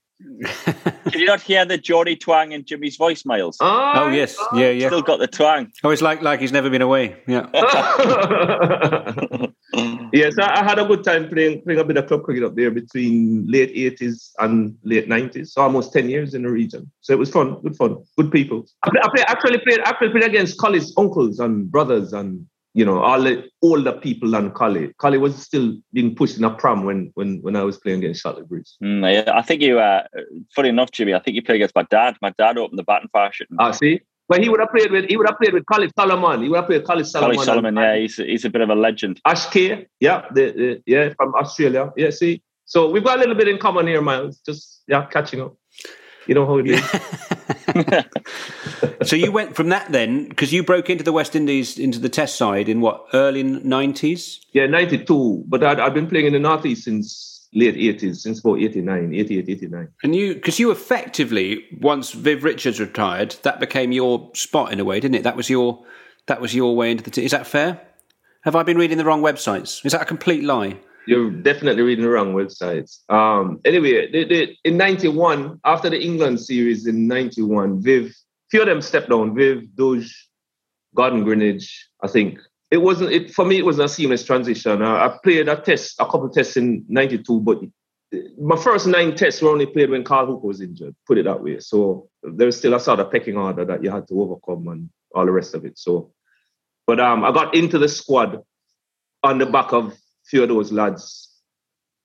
[1.10, 3.56] Can you not hear the Geordie twang in Jimmy's voice, Miles?
[3.60, 4.86] Oh, oh yes, yeah, yeah.
[4.88, 5.72] Still got the twang.
[5.82, 7.16] Oh, it's like like he's never been away.
[7.26, 7.46] Yeah.
[10.12, 12.54] yes, I, I, had a good time playing playing a bit of club cricket up
[12.54, 15.48] there between late 80s and late 90s.
[15.48, 16.90] So almost 10 years in the region.
[17.00, 18.66] So it was fun, good fun, good people.
[18.82, 22.84] I, play, I play, actually played actually played against Colley's uncles and brothers and you
[22.84, 24.92] know, all the older people than Collie.
[24.98, 28.24] Collie was still being pushed in a pram when when when I was playing against
[28.24, 28.70] Shotley Bridge.
[28.82, 30.04] Mm, yeah, I think you, uh,
[30.54, 32.16] funny enough, Jimmy, I think you played against my dad.
[32.22, 33.32] My dad opened the batting fire.
[33.58, 34.00] Ah, see?
[34.28, 36.42] But he would have played with he would have played with Collie Solomon.
[36.42, 37.34] He would have played with Collie Solomon.
[37.34, 39.20] Collie Solomon, yeah, he's he's a bit of a legend.
[39.24, 41.92] Ash K, yeah, the, the, yeah, from Australia.
[41.96, 42.40] Yeah, see.
[42.66, 44.38] So we've got a little bit in common here, Miles.
[44.46, 45.56] Just yeah, catching up.
[46.28, 46.80] You know how it is.
[49.02, 52.08] so you went from that then, because you broke into the West Indies into the
[52.08, 54.40] Test side in what early nineties?
[54.52, 55.44] Yeah, ninety two.
[55.46, 59.88] But I'd, been playing in the Northeast since late 80s, since about 89, 88, 89.
[60.04, 64.84] And you, because you effectively, once Viv Richards retired, that became your spot in a
[64.84, 65.24] way, didn't it?
[65.24, 65.84] That was your,
[66.26, 67.10] that was your way into the.
[67.10, 67.80] T- is that fair?
[68.42, 69.84] Have I been reading the wrong websites?
[69.84, 70.78] Is that a complete lie?
[71.06, 73.00] You're definitely reading the wrong websites.
[73.08, 78.14] Um, anyway, they, they, in 91, after the England series in 91, Viv,
[78.50, 79.34] few of them stepped down.
[79.34, 80.28] Viv, Doge,
[80.94, 81.70] Gordon Greenidge,
[82.02, 82.38] I think.
[82.70, 84.82] It wasn't, it for me, it was a seamless transition.
[84.82, 87.60] I, I played a test, a couple of tests in 92, but
[88.38, 91.42] my first nine tests were only played when Carl Hooper was injured, put it that
[91.42, 91.60] way.
[91.60, 95.26] So there's still a sort of pecking order that you had to overcome and all
[95.26, 95.78] the rest of it.
[95.78, 96.12] So,
[96.86, 98.42] but um, I got into the squad
[99.22, 99.96] on the back of
[100.30, 101.28] few of those lads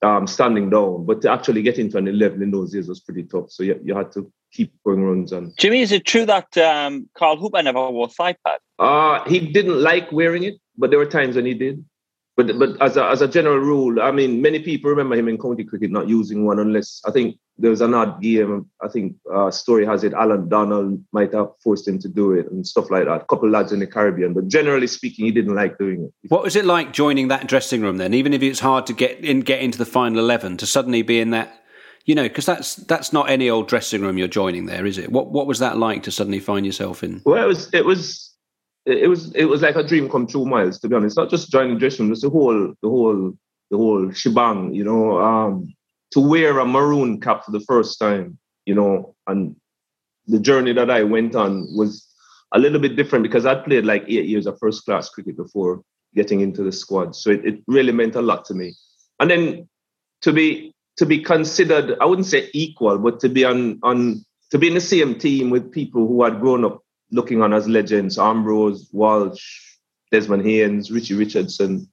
[0.01, 3.23] um, standing down, but to actually get into an 11 in those years was pretty
[3.23, 3.49] tough.
[3.49, 5.53] So you, you had to keep going runs on.
[5.57, 8.59] Jimmy, is it true that um, Carl Hooper never wore thigh pad?
[8.77, 11.83] Uh, he didn't like wearing it, but there were times when he did.
[12.37, 15.37] But but as a, as a general rule, I mean, many people remember him in
[15.37, 18.69] county cricket not using one unless I think there was an odd game.
[18.81, 22.51] I think uh, story has it Allan Donald might have forced him to do it
[22.51, 23.21] and stuff like that.
[23.21, 26.29] A couple lads in the Caribbean, but generally speaking, he didn't like doing it.
[26.29, 28.13] What was it like joining that dressing room then?
[28.13, 31.19] Even if it's hard to get in, get into the final eleven, to suddenly be
[31.19, 31.63] in that,
[32.03, 35.11] you know, because that's that's not any old dressing room you're joining there, is it?
[35.11, 37.21] What what was that like to suddenly find yourself in?
[37.25, 38.33] Well, it was it was
[38.85, 40.79] it was it was like a dream come true, Miles.
[40.79, 43.33] To be honest, not just joining the dressing room, it's the whole the whole
[43.71, 44.73] the whole shebang.
[44.73, 45.73] You know, um,
[46.15, 49.53] to wear a maroon cap for the first time, you know, and
[50.27, 52.07] the journey that I went on was
[52.53, 55.81] a little bit different because I'd played like eight years of first class cricket before
[56.15, 58.75] getting into the squad, so it, it really meant a lot to me.
[59.19, 59.67] And then
[60.21, 64.57] to be to be considered, I wouldn't say equal, but to be on on to
[64.57, 68.17] be in the same team with people who had grown up looking on as legends,
[68.17, 69.75] Ambrose, Walsh,
[70.11, 71.89] Desmond Haynes, Richie Richardson,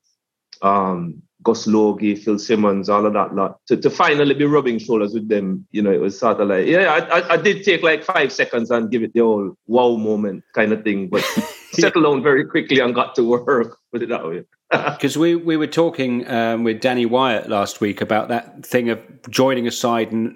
[0.63, 3.59] um, Gus Logie, Phil Simmons, all of that lot.
[3.67, 6.67] To, to finally be rubbing shoulders with them, you know, it was sort of like,
[6.67, 9.97] yeah, I, I, I did take like five seconds and give it the old wow
[9.97, 11.23] moment kind of thing, but
[11.73, 14.45] settled down very quickly and got to work, put it that way.
[14.73, 18.99] Because we, we were talking um, with Danni Wyatt last week about that thing of
[19.29, 20.35] joining a side and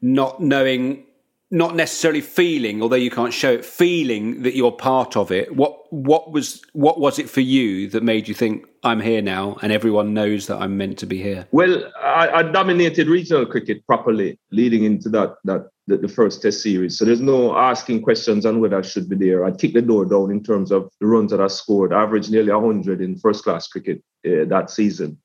[0.00, 1.04] not knowing
[1.50, 5.54] not necessarily feeling, although you can't show it, feeling that you're part of it.
[5.54, 9.56] What what was what was it for you that made you think I'm here now,
[9.62, 11.48] and everyone knows that I'm meant to be here?
[11.50, 16.98] Well, I, I dominated regional cricket properly leading into that that the, first Test series.
[16.98, 19.44] So there's no asking questions on whether I should be there.
[19.44, 21.92] I kicked the door down in terms of the runs that I scored.
[21.92, 25.18] I averaged nearly 100 in first class cricket uh, that season.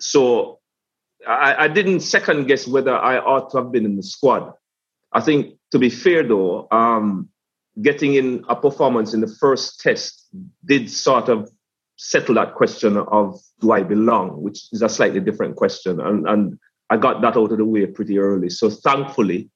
[0.00, 0.58] So
[1.26, 4.52] I, I didn't second guess whether I ought to have been in the squad.
[5.12, 7.28] I think to be fair though, um,
[7.80, 10.28] getting in a performance in the first test
[10.64, 11.50] did sort of
[11.96, 16.00] settle that question of do I belong, which is a slightly different question.
[16.00, 18.48] And, and I got that out of the way pretty early.
[18.48, 19.50] So thankfully,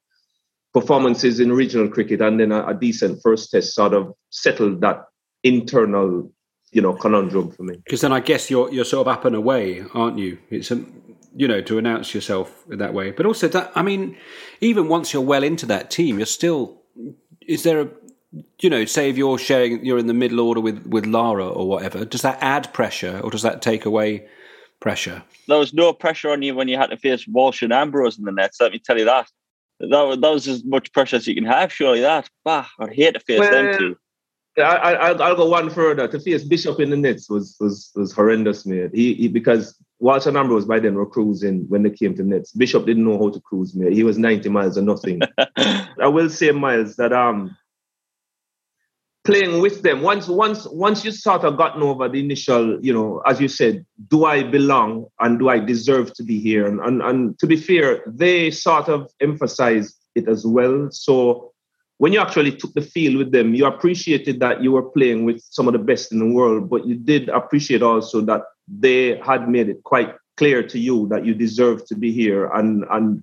[0.72, 5.04] performances in regional cricket and then a, a decent first test sort of settled that
[5.42, 6.32] internal,
[6.72, 7.76] you know, conundrum for me.
[7.76, 10.38] Because then I guess you're you're sort of up and away, aren't you?
[10.50, 10.84] It's a
[11.36, 13.10] you know, to announce yourself in that way.
[13.10, 14.16] But also that, I mean,
[14.60, 16.80] even once you're well into that team, you're still,
[17.46, 17.88] is there a,
[18.60, 21.68] you know, say if you're sharing, you're in the middle order with, with Lara or
[21.68, 24.26] whatever, does that add pressure or does that take away
[24.80, 25.22] pressure?
[25.48, 28.24] There was no pressure on you when you had to face Walsh and Ambrose in
[28.24, 28.60] the nets.
[28.60, 29.28] Let me tell you that.
[29.80, 32.28] That was, that was as much pressure as you can have, surely that.
[32.44, 33.96] Bah, I'd hate to face well, them too.
[34.56, 36.06] I, will I'll go one further.
[36.06, 38.90] To face Bishop in the nets was was was horrendous, man.
[38.94, 42.52] He, he because Walsh and Ambrose by then were cruising when they came to nets.
[42.52, 43.90] Bishop didn't know how to cruise, man.
[43.90, 45.22] He was 90 miles or nothing.
[45.56, 47.56] I will say, Miles, that um
[49.24, 53.22] playing with them once once once you sort of gotten over the initial, you know,
[53.24, 56.66] as you said, do I belong and do I deserve to be here?
[56.66, 60.88] And and, and to be fair, they sort of emphasized it as well.
[60.90, 61.54] So
[61.96, 65.40] when you actually took the field with them, you appreciated that you were playing with
[65.48, 69.48] some of the best in the world, but you did appreciate also that they had
[69.48, 73.22] made it quite clear to you that you deserve to be here, and and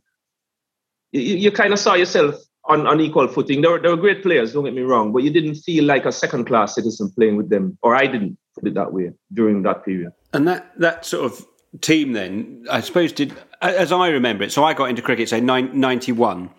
[1.12, 3.62] you, you kind of saw yourself on, on equal footing.
[3.62, 6.06] They were, they were great players, don't get me wrong, but you didn't feel like
[6.06, 9.64] a second class citizen playing with them, or I didn't put it that way during
[9.64, 10.12] that period.
[10.34, 11.46] And that that sort of
[11.82, 14.52] team then, I suppose, did as I remember it.
[14.52, 16.50] So I got into cricket, say ninety one.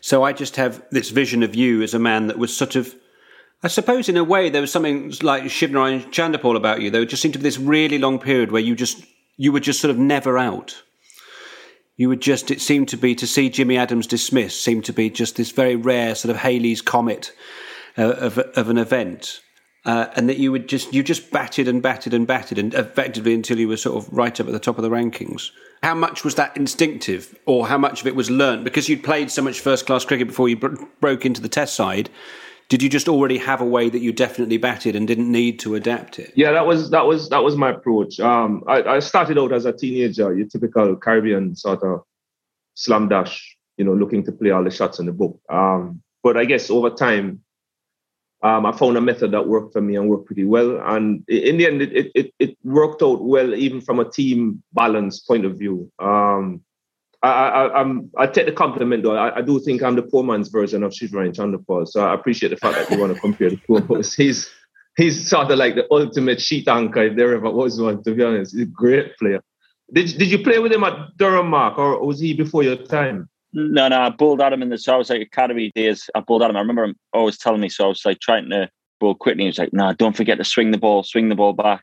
[0.00, 2.94] So I just have this vision of you as a man that was sort of,
[3.62, 6.90] I suppose, in a way, there was something like Shivnarine Chanderpaul about you.
[6.90, 9.04] There just seemed to be this really long period where you just
[9.36, 10.82] you were just sort of never out.
[11.96, 15.10] You would just, it seemed to be to see Jimmy Adams dismissed, seemed to be
[15.10, 17.32] just this very rare sort of Halley's Comet
[17.96, 19.40] uh, of, of an event.
[19.84, 23.32] Uh, and that you would just, you just batted and batted and batted and effectively
[23.32, 25.50] until you were sort of right up at the top of the rankings.
[25.82, 28.64] How much was that instinctive, or how much of it was learnt?
[28.64, 31.74] Because you'd played so much first class cricket before you bro- broke into the Test
[31.74, 32.10] side.
[32.68, 35.74] Did you just already have a way that you definitely batted and didn't need to
[35.74, 36.32] adapt it?
[36.36, 38.20] Yeah, that was that was that was my approach.
[38.20, 42.02] Um, I, I started out as a teenager, your typical Caribbean sort of
[42.74, 45.40] slam dash, you know, looking to play all the shots in the book.
[45.48, 47.40] Um, but I guess over time,
[48.42, 50.78] um, I found a method that worked for me and worked pretty well.
[50.84, 55.20] And in the end, it, it, it worked out well, even from a team balance
[55.20, 55.90] point of view.
[55.98, 56.60] Um,
[57.22, 59.16] I, I'm, I take the compliment though.
[59.16, 61.88] I, I, do think I'm the poor man's version of Shivnarine Chanderpaul.
[61.88, 64.02] So I appreciate the fact that you want to compare the two.
[64.16, 64.48] He's,
[64.96, 68.22] he's sort of like the ultimate sheet anchor if there ever was one, to be
[68.22, 68.54] honest.
[68.54, 69.42] He's a great player.
[69.92, 73.28] Did, did you play with him at Durham Mark or was he before your time?
[73.52, 76.10] No, no, I bowled at him in the so I was like academy days.
[76.14, 76.56] I bowled at him.
[76.56, 77.86] I remember him always telling me so.
[77.86, 78.68] I was like trying to
[79.00, 79.44] bowl quickly.
[79.44, 81.82] He was like, "No, nah, don't forget to swing the ball, swing the ball back."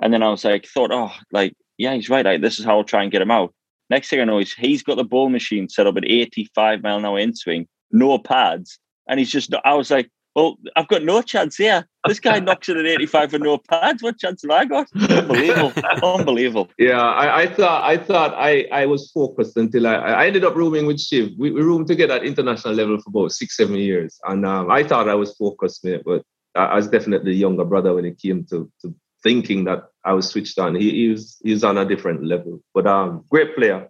[0.00, 2.24] And then I was like, thought, oh, like yeah, he's right.
[2.24, 3.54] Like this is how I'll try and get him out.
[3.90, 6.98] Next thing I know, he's he's got the ball machine set up at 85 mile
[6.98, 9.54] an hour in swing, no pads, and he's just.
[9.64, 11.84] I was like, well, I've got no chance here.
[12.06, 14.04] This guy knocks it at 85 for no pads.
[14.04, 14.88] What chance have I got?
[14.94, 15.72] Unbelievable.
[16.02, 16.70] Unbelievable.
[16.78, 20.54] Yeah, I, I, thought I thought I, I was focused until I, I ended up
[20.54, 21.30] rooming with Shiv.
[21.36, 24.20] We, we roomed together at international level for about six, seven years.
[24.28, 26.22] And um, I thought I was focused, mate, but
[26.54, 30.28] I was definitely the younger brother when it came to, to thinking that I was
[30.28, 30.74] switched on.
[30.74, 33.88] He, he was he was on a different level, but um, great player.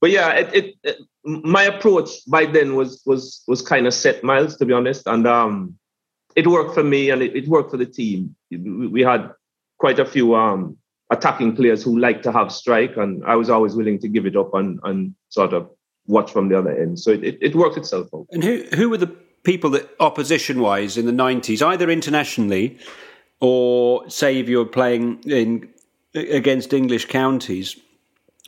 [0.00, 4.22] But yeah, it, it, it, my approach by then was was was kind of set,
[4.22, 5.78] Miles, to be honest, and um,
[6.36, 8.36] it worked for me and it, it worked for the team.
[8.50, 9.30] We, we had
[9.78, 10.76] quite a few um
[11.10, 14.36] attacking players who like to have strike, and I was always willing to give it
[14.36, 15.70] up and and sort of
[16.06, 16.98] watch from the other end.
[16.98, 18.26] So it, it, it worked itself out.
[18.30, 22.78] And who who were the people that opposition wise in the nineties, either internationally
[23.44, 25.68] or say if you're playing in
[26.14, 27.76] against English counties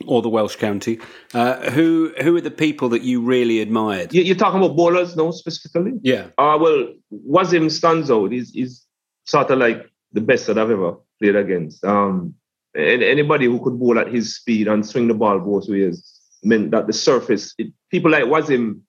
[0.07, 0.99] or the Welsh county,
[1.35, 4.11] uh, who who are the people that you really admired?
[4.11, 5.93] You, are talking about bowlers, no, specifically.
[6.01, 6.27] Yeah.
[6.39, 6.87] Uh, well,
[7.29, 8.85] Wasim stands is He's, he's
[9.25, 11.83] sort of like the best that I've ever played against.
[11.83, 12.33] Um,
[12.73, 16.71] and anybody who could bowl at his speed and swing the ball both ways meant
[16.71, 18.81] that the surface, it, people like Wasim,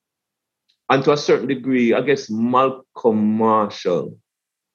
[0.89, 4.17] and to a certain degree, I guess Malcolm Marshall,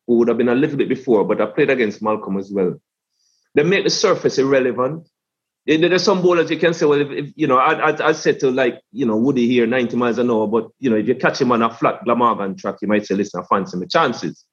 [0.07, 2.81] who would have been a little bit before, but I played against Malcolm as well.
[3.55, 5.09] They make the surface irrelevant.
[5.67, 8.38] There's some bowlers you can say, well, if, if you know, I, I, I said
[8.40, 11.14] to like, you know, Woody here, 90 miles an hour, but you know, if you
[11.14, 14.45] catch him on a flat Glamorgan track, you might say, listen, I fancy my chances.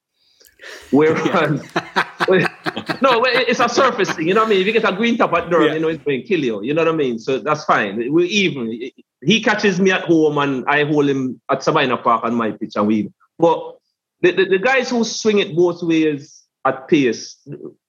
[0.91, 1.25] Whereas,
[3.01, 4.27] no, it's a surface thing.
[4.27, 4.61] You know what I mean?
[4.61, 5.73] If you get a green top at Durham, yeah.
[5.73, 6.63] you know it's going to kill you.
[6.63, 7.19] You know what I mean?
[7.19, 8.11] So that's fine.
[8.13, 8.91] We even.
[9.23, 12.73] He catches me at home and I hold him at Sabina Park on my pitch
[12.75, 13.11] and we.
[13.37, 13.77] But
[14.21, 17.37] the, the, the guys who swing it both ways at pace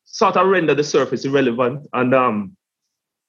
[0.05, 1.87] sort of render the surface irrelevant.
[1.92, 2.57] And um,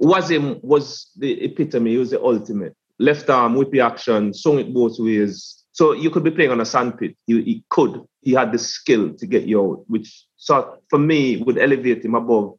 [0.02, 1.92] Wasim was the epitome.
[1.92, 2.76] He was the ultimate.
[3.00, 5.64] Left arm, whippy action, swung it both ways.
[5.72, 7.16] So you could be playing on a sandpit.
[7.26, 8.02] He, he could.
[8.22, 12.16] He had the skill to get you out, which sort for me would elevate him
[12.16, 12.54] above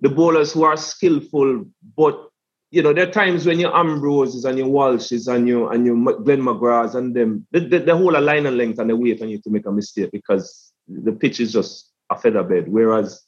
[0.00, 1.66] the bowlers who are skillful,
[1.96, 2.29] but
[2.70, 5.96] you know, there are times when your Ambroses and your Walshes and your and your
[5.96, 9.40] Glenn McGraths and them, the, the, the whole line length and the weight on you
[9.42, 12.68] to make a mistake because the pitch is just a feather bed.
[12.68, 13.24] Whereas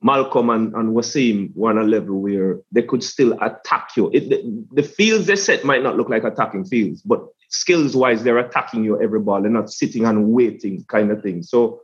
[0.00, 4.10] Malcolm and, and Wasim were on a level where they could still attack you.
[4.12, 8.22] It, the, the fields they set might not look like attacking fields, but skills wise,
[8.22, 9.42] they're attacking you every ball.
[9.42, 11.42] They're not sitting and waiting kind of thing.
[11.42, 11.80] So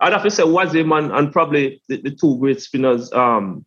[0.00, 3.66] I'd have to say Wasim and, and probably the, the, two great spinners, um,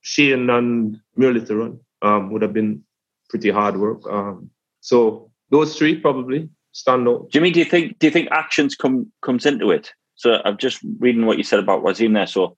[0.00, 2.82] Shane and Muralitharan, um, would have been
[3.30, 4.04] pretty hard work.
[4.10, 7.30] Um, so those three probably stand out.
[7.30, 9.92] Jimmy, do you think do you think actions come comes into it?
[10.16, 12.26] So I'm just reading what you said about Wasim there.
[12.26, 12.56] So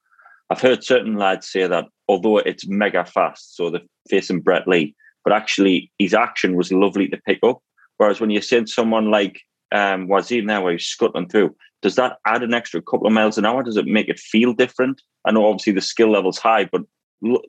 [0.51, 3.81] I've heard certain lads say that although it's mega fast, so they're
[4.11, 7.61] facing Brett Lee, but actually his action was lovely to pick up.
[7.97, 9.41] Whereas when you send someone like
[9.73, 13.39] um, Wasim there, where he's scuttling through, does that add an extra couple of miles
[13.39, 13.63] an hour?
[13.63, 15.01] Does it make it feel different?
[15.25, 16.83] I know obviously the skill level's high, but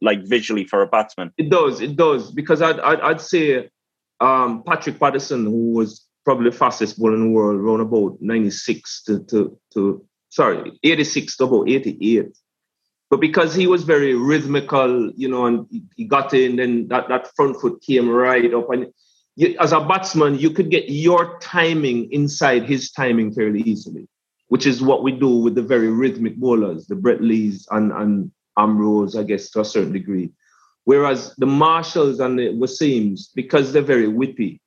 [0.01, 1.81] like visually for a batsman, it does.
[1.81, 3.69] It does because I'd I'd, I'd say
[4.19, 8.51] um, Patrick Patterson, who was probably the fastest bowler in the world, around about ninety
[8.51, 12.37] six to, to to sorry eighty six to about eighty eight
[13.09, 17.33] but because he was very rhythmical, you know, and he got in, then that, that
[17.35, 18.69] front foot came right up.
[18.71, 18.87] And
[19.35, 24.07] you, as a batsman, you could get your timing inside his timing fairly easily,
[24.47, 28.31] which is what we do with the very rhythmic bowlers, the Brett Lees and, and
[28.57, 30.31] Ambrose, I guess, to a certain degree.
[30.83, 34.59] Whereas the Marshalls and the Wasims, because they're very whippy,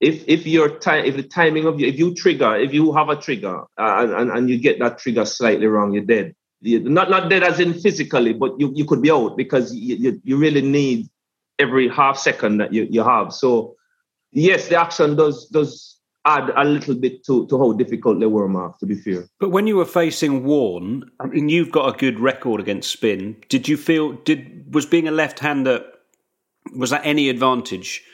[0.00, 3.08] if if your time, if the timing of you, if you trigger, if you have
[3.08, 7.28] a trigger uh, and, and you get that trigger slightly wrong, you're dead not not
[7.28, 10.62] dead as in physically, but you, you could be out because you, you, you really
[10.62, 11.08] need
[11.58, 13.32] every half second that you, you have.
[13.32, 13.76] So
[14.30, 15.91] yes, the action does does
[16.24, 19.24] add a little bit to, to how difficult they were, Mark, to be fair.
[19.40, 23.36] But when you were facing Warne, I mean you've got a good record against spin.
[23.48, 25.84] Did you feel did was being a left hander
[26.76, 28.04] was that any advantage?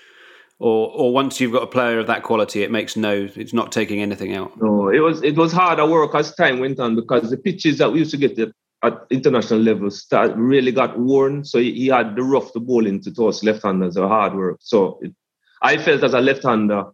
[0.59, 3.73] or or once you've got a player of that quality, it makes no, it's not
[3.73, 4.61] taking anything out.
[4.61, 7.92] No, it was it was harder work as time went on because the pitches that
[7.92, 11.44] we used to get at, at international level start, really got worn.
[11.44, 14.59] So he, he had the rough to bowl into to us left-handers, a hard work.
[14.61, 15.14] So it,
[15.62, 16.85] I felt as a left-hander,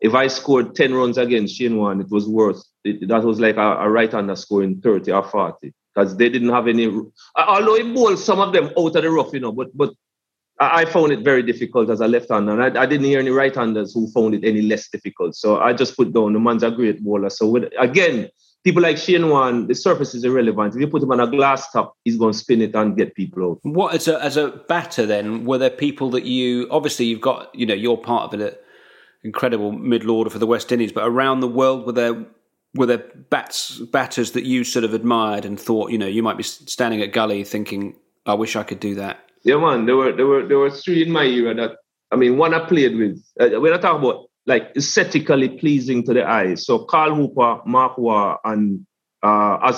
[0.00, 2.62] if I scored ten runs against Shane Warne, it was worth.
[2.84, 6.68] It, that was like a, a right-hander scoring thirty or forty because they didn't have
[6.68, 6.86] any.
[7.36, 9.92] Although he bowled some of them out of the rough, you know, but but
[10.58, 13.92] I found it very difficult as a left-hander, and I, I, didn't hear any right-handers
[13.92, 15.36] who found it any less difficult.
[15.36, 17.28] So I just put down the man's a great bowler.
[17.28, 18.30] So with, again,
[18.64, 20.74] people like Shane Warne, the surface is irrelevant.
[20.74, 23.14] If you put him on a glass top, he's going to spin it and get
[23.14, 23.58] people out.
[23.62, 25.44] What as a as a batter then?
[25.44, 28.52] Were there people that you obviously you've got you know you're part of an
[29.26, 32.24] incredible middle order for the West Indies, but around the world were there
[32.74, 36.36] were there bats batters that you sort of admired and thought you know you might
[36.36, 37.96] be standing at gully thinking
[38.26, 39.18] I wish I could do that.
[39.44, 39.86] Yeah, man.
[39.86, 41.76] There were there were there were three in my era that
[42.12, 43.22] I mean, one I played with.
[43.40, 46.54] Uh, we're not talking about like aesthetically pleasing to the eye.
[46.54, 48.86] So Carl Hooper, Mark Waugh, and
[49.22, 49.72] uh,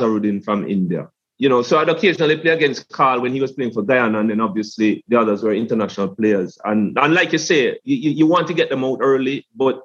[0.44, 1.08] from India.
[1.38, 4.28] You know, so I'd occasionally play against Carl when he was playing for Guyana, and
[4.28, 6.58] then obviously the others were international players.
[6.64, 9.82] And and like you say, you, you want to get them out early, but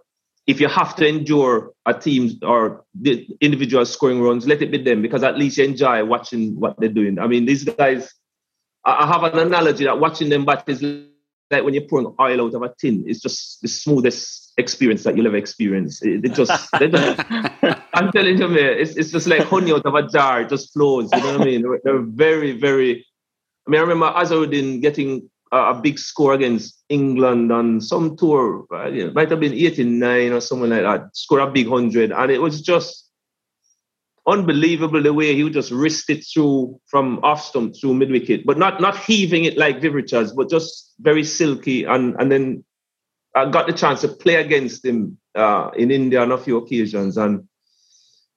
[0.48, 4.78] if you have to endure a team or the individual scoring runs, let it be
[4.78, 7.20] them because at least you enjoy watching what they're doing.
[7.20, 8.14] I mean, these guys,
[8.84, 10.82] I have an analogy that watching them bat is
[11.52, 13.04] like when you're pouring oil out of a tin.
[13.08, 16.02] It's just the smoothest experience that you'll ever experience.
[16.02, 17.26] It, it just, just
[17.94, 20.42] I'm telling you, man, it's, it's just like honey out of a jar.
[20.42, 21.10] It just flows.
[21.14, 21.62] You know what I mean?
[21.62, 23.06] They're, they're very, very.
[23.68, 28.66] I mean, I remember Azharuddin getting a big score against England on some tour.
[28.72, 31.16] Uh, it might have been 89 or something like that.
[31.16, 33.03] Score a big hundred, and it was just
[34.28, 38.46] unbelievable the way he would just wrist it through from off stump through mid wicket,
[38.46, 41.84] but not not heaving it like Viv Richards, but just very silky.
[41.84, 42.64] And and then
[43.36, 47.18] I got the chance to play against him uh, in India on a few occasions,
[47.18, 47.48] and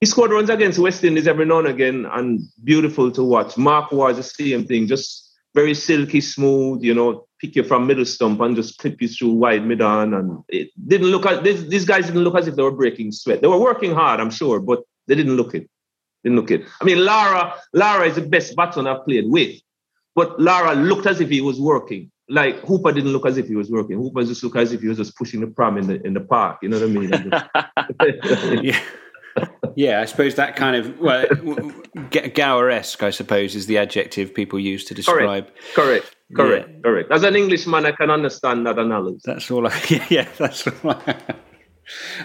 [0.00, 3.56] he scored runs against West Indies every now and again, and beautiful to watch.
[3.56, 8.04] Mark was the same thing, just very silky smooth, you know, pick you from middle
[8.04, 10.12] stump and just clip you through wide mid on.
[10.12, 13.10] And it didn't look at this, these guys didn't look as if they were breaking
[13.12, 13.40] sweat.
[13.40, 15.68] They were working hard, I'm sure, but they didn't look it.
[16.26, 16.66] Didn't look it.
[16.80, 19.60] I mean, Lara, Lara is the best batsman I've played with.
[20.16, 22.10] But Lara looked as if he was working.
[22.28, 23.96] Like Hooper didn't look as if he was working.
[23.96, 26.20] Hooper just looked as if he was just pushing the pram in the in the
[26.20, 26.58] park.
[26.62, 28.64] You know what I mean?
[28.64, 28.80] yeah
[29.74, 31.26] yeah, I suppose that kind of well,
[32.34, 35.48] Gower-esque, I suppose, is the adjective people use to describe.
[35.74, 36.68] Correct, correct, correct.
[36.70, 36.80] Yeah.
[36.82, 37.12] correct.
[37.12, 39.20] As an Englishman, I can understand that analogy.
[39.24, 39.66] That's all.
[39.66, 40.90] I, yeah, yeah that's all.
[40.90, 41.16] I,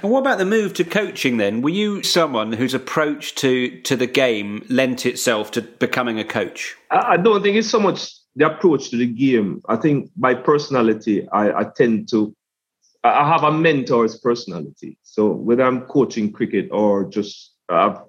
[0.02, 1.62] and what about the move to coaching then?
[1.62, 6.76] Were you someone whose approach to to the game lent itself to becoming a coach?
[6.90, 9.62] I, don't think it's so much the approach to the game.
[9.68, 12.36] I think my personality, I, I tend to
[13.04, 14.98] I have a mentor's personality.
[15.04, 18.00] So whether I'm coaching cricket or just uh,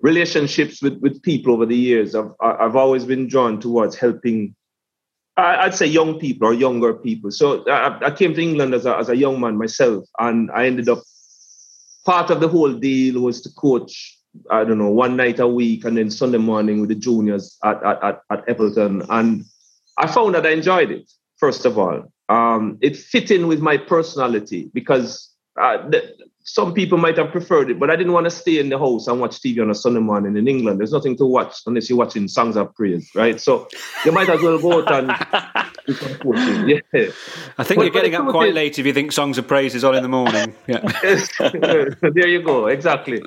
[0.00, 4.54] relationships with, with people over the years, I've I've always been drawn towards helping.
[5.36, 7.30] I'd say young people or younger people.
[7.30, 10.66] So I, I came to England as a, as a young man myself, and I
[10.66, 11.02] ended up
[12.04, 14.18] part of the whole deal was to coach
[14.50, 17.80] I don't know, one night a week and then Sunday morning with the juniors at,
[17.84, 19.04] at, at, Appleton.
[19.08, 19.44] And
[19.96, 21.08] I found that I enjoyed it,
[21.38, 25.30] first of all um, it fit in with my personality because
[25.60, 25.88] uh,
[26.44, 29.06] some people might have preferred it, but I didn't want to stay in the house
[29.06, 30.78] and watch TV on a Sunday morning in England.
[30.78, 33.40] There's nothing to watch unless you're watching songs of praise, right?
[33.40, 33.66] So
[34.04, 35.10] you might as well go out and
[35.86, 36.80] Yeah.
[37.58, 39.74] I think but, you're getting up quite is, late if you think songs of praise
[39.74, 40.54] is on in the morning.
[40.66, 40.80] Yeah.
[42.00, 43.22] there you go, exactly.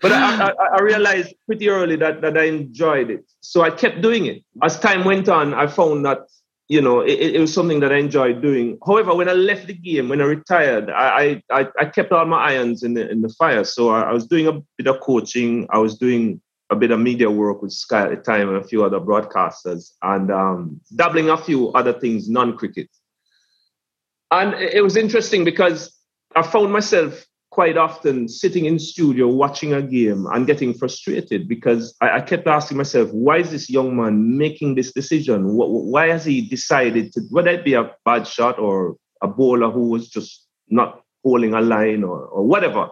[0.00, 3.24] But I, I, I, realized pretty early that, that I enjoyed it.
[3.40, 4.42] So I kept doing it.
[4.62, 6.26] As time went on, I found that
[6.68, 8.78] you know, it, it, was something that I enjoyed doing.
[8.86, 12.38] However, when I left the game, when I retired, I, I, I kept all my
[12.38, 13.64] irons in the, in the fire.
[13.64, 15.66] So I, I was doing a bit of coaching.
[15.70, 16.40] I was doing
[16.70, 19.92] a bit of media work with Sky at the time and a few other broadcasters
[20.02, 22.88] and um, dabbling a few other things, non-cricket.
[24.30, 25.94] And it was interesting because
[26.34, 31.94] I found myself quite often sitting in studio watching a game and getting frustrated because
[32.00, 35.44] I, I, kept asking myself, why is this young man making this decision?
[35.44, 39.90] Why has he decided to, whether it be a bad shot or a bowler who
[39.90, 42.88] was just not holding a line or, or whatever?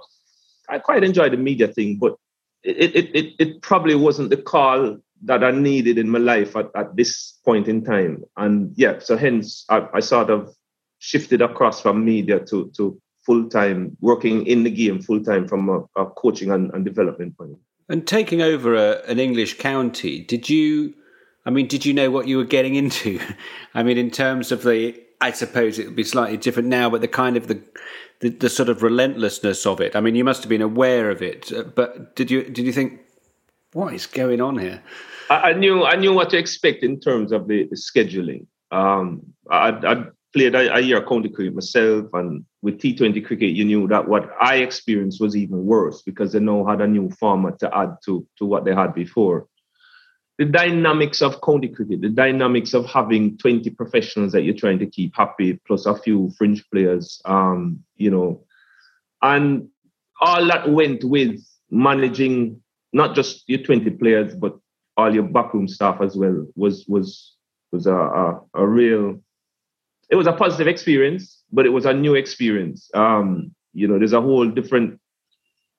[0.69, 2.17] I quite enjoyed the media thing, but
[2.63, 6.67] it, it, it, it probably wasn't the call that I needed in my life at,
[6.77, 8.25] at this point in time.
[8.37, 10.55] And yeah, so hence I, I sort of
[10.99, 15.69] shifted across from media to, to full time, working in the game full time from
[15.69, 17.57] a, a coaching and, and, development point.
[17.89, 20.95] And taking over a, an English county, did you?
[21.47, 23.21] I mean, did you know what you were getting into?
[23.75, 27.01] I mean, in terms of the, I suppose it would be slightly different now, but
[27.01, 27.63] the kind of the,
[28.21, 29.97] the, the sort of relentlessness of it.
[29.97, 32.73] I mean, you must have been aware of it, uh, but did you did you
[32.73, 33.01] think,
[33.73, 34.83] what is going on here?
[35.31, 38.47] I, I knew I knew what to expect in terms of the, the scheduling.
[38.71, 43.65] Um, I, I played a, a year county cricket myself, and with T20 cricket, you
[43.65, 47.59] knew that what I experienced was even worse because they now had a new format
[47.61, 49.47] to add to, to what they had before.
[50.39, 54.87] The dynamics of county cricket, the dynamics of having 20 professionals that you're trying to
[54.87, 58.45] keep happy, plus a few fringe players, um, you know,
[59.23, 59.69] and
[60.21, 61.41] all that went with
[61.71, 62.61] managing
[62.93, 64.59] not just your 20 players, but
[64.97, 67.37] all your backroom staff as well was was
[67.73, 69.21] was a, a, a real
[70.11, 72.91] it was a positive experience, but it was a new experience.
[72.95, 75.01] Um, you know, there's a whole different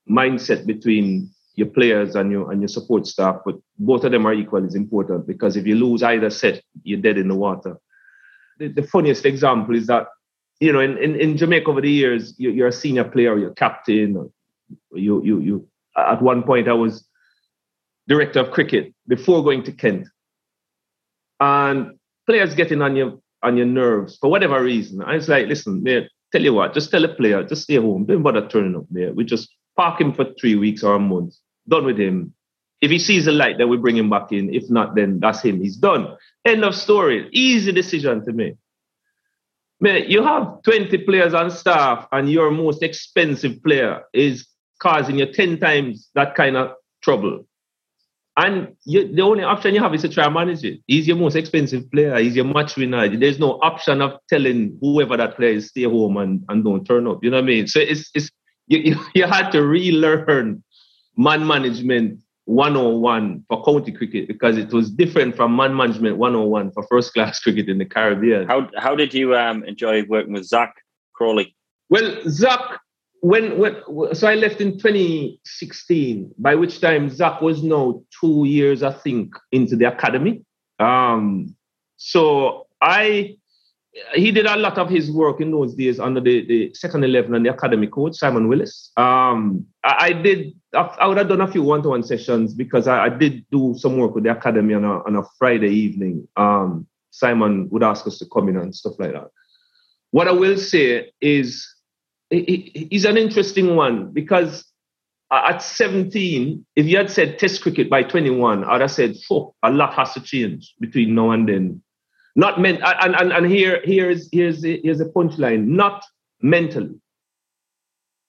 [0.08, 4.32] mindset between your players and your and your support staff, but both of them are
[4.32, 7.76] equally as important because if you lose either set, you're dead in the water.
[8.58, 10.06] The, the funniest example is that
[10.60, 13.54] you know in, in, in Jamaica over the years, you, are a senior player, you're
[13.54, 14.32] captain,
[14.94, 15.68] you you you.
[15.94, 17.06] At one point, I was
[18.08, 20.08] director of cricket before going to Kent.
[21.38, 25.02] And players getting on your on your nerves for whatever reason.
[25.02, 28.06] I was like, listen, man, tell you what, just tell a player, just stay home.
[28.06, 29.12] Don't bother turning up there.
[29.12, 31.34] We just park him for three weeks or a month.
[31.68, 32.34] Done with him.
[32.80, 34.52] If he sees the light, then we bring him back in.
[34.52, 35.60] If not, then that's him.
[35.60, 36.16] He's done.
[36.44, 37.28] End of story.
[37.32, 38.56] Easy decision to make.
[39.80, 44.46] Man, you have 20 players on staff, and your most expensive player is
[44.80, 46.72] causing you 10 times that kind of
[47.02, 47.46] trouble.
[48.36, 50.80] And you, the only option you have is to try and manage it.
[50.86, 52.16] He's your most expensive player.
[52.18, 53.06] He's your match winner.
[53.08, 57.06] There's no option of telling whoever that player is stay home and, and don't turn
[57.06, 57.22] up.
[57.22, 57.66] You know what I mean?
[57.66, 58.30] So it's it's
[58.68, 60.64] you, you, you had to relearn
[61.16, 66.86] man management 101 for county cricket because it was different from man management 101 for
[66.88, 68.46] first class cricket in the Caribbean.
[68.46, 70.74] How how did you um, enjoy working with Zak
[71.14, 71.54] Crawley?
[71.90, 72.80] Well, Zak,
[73.22, 73.76] when when
[74.14, 79.34] so I left in 2016, by which time Zak was now two years, I think,
[79.52, 80.44] into the academy.
[80.80, 81.54] Um,
[81.96, 83.36] so I
[84.14, 87.34] he did a lot of his work in those days under the, the second 11
[87.34, 88.90] and the academy coach, Simon Willis.
[88.96, 92.88] Um, I, I, did, I would have done a few one to one sessions because
[92.88, 96.26] I, I, did do some work with the academy on a, on a Friday evening.
[96.38, 99.28] Um, Simon would ask us to come in and stuff like that.
[100.10, 101.68] What I will say is,
[102.32, 104.64] he's an interesting one because
[105.30, 109.54] uh, at 17, if you had said test cricket by 21, I'd have said, oh,
[109.62, 111.82] a lot has to change between now and then
[112.34, 116.02] not meant, and, and, and here, here's, here's, here's a punchline, not
[116.40, 116.98] mentally.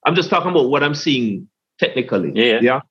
[0.06, 1.48] I'm just talking about what I'm seeing
[1.80, 2.32] technically.
[2.36, 2.60] Yeah.
[2.62, 2.82] Yeah.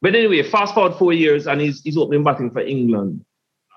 [0.00, 3.24] But anyway, fast forward four years and he's, he's opening batting for England.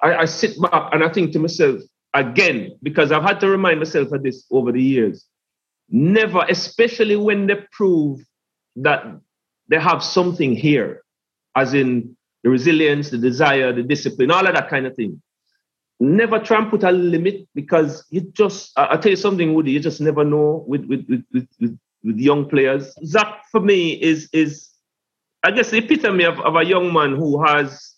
[0.01, 1.81] I, I sit back and I think to myself,
[2.13, 5.25] again, because I've had to remind myself of this over the years,
[5.91, 8.19] never, especially when they prove
[8.77, 9.05] that
[9.67, 11.03] they have something here,
[11.55, 15.21] as in the resilience, the desire, the discipline, all of that kind of thing
[16.01, 19.79] never try and put a limit because you just I, tell you something, Woody, you
[19.79, 22.93] just never know with with, with with, with, with young players.
[23.05, 24.69] Zak for me is is
[25.43, 27.95] I guess the epitome of, of a young man who has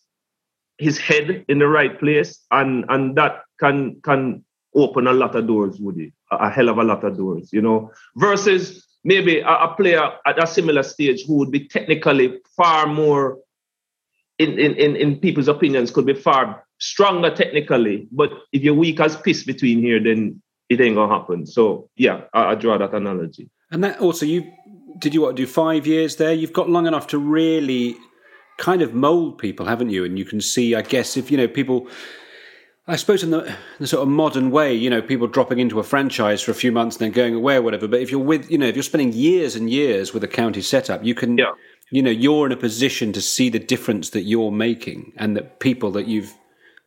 [0.78, 4.44] his head in the right place and and that can can
[4.76, 6.14] open a lot of doors, Woody.
[6.32, 10.12] A, a hell of a lot of doors, you know, versus maybe a, a player
[10.26, 13.40] at a similar stage who would be technically far more
[14.40, 19.00] in, in, in, in people's opinions could be far stronger technically, but if you're weak
[19.00, 21.46] as piss between here, then it ain't gonna happen.
[21.46, 23.50] So yeah, I, I draw that analogy.
[23.72, 24.52] And that oh, also, you
[25.00, 26.34] did you what do five years there?
[26.34, 27.96] You've got long enough to really
[28.58, 30.04] kind of mold people, haven't you?
[30.06, 31.88] And you can see, I guess, if you know people.
[32.86, 35.84] I suppose in the, the, sort of modern way, you know, people dropping into a
[35.84, 37.88] franchise for a few months and then going away or whatever.
[37.88, 40.62] But if you're with, you know, if you're spending years and years with a county
[40.62, 41.54] setup, you can, yeah.
[41.92, 45.62] you know, you're in a position to see the difference that you're making and that
[45.62, 46.34] people that you've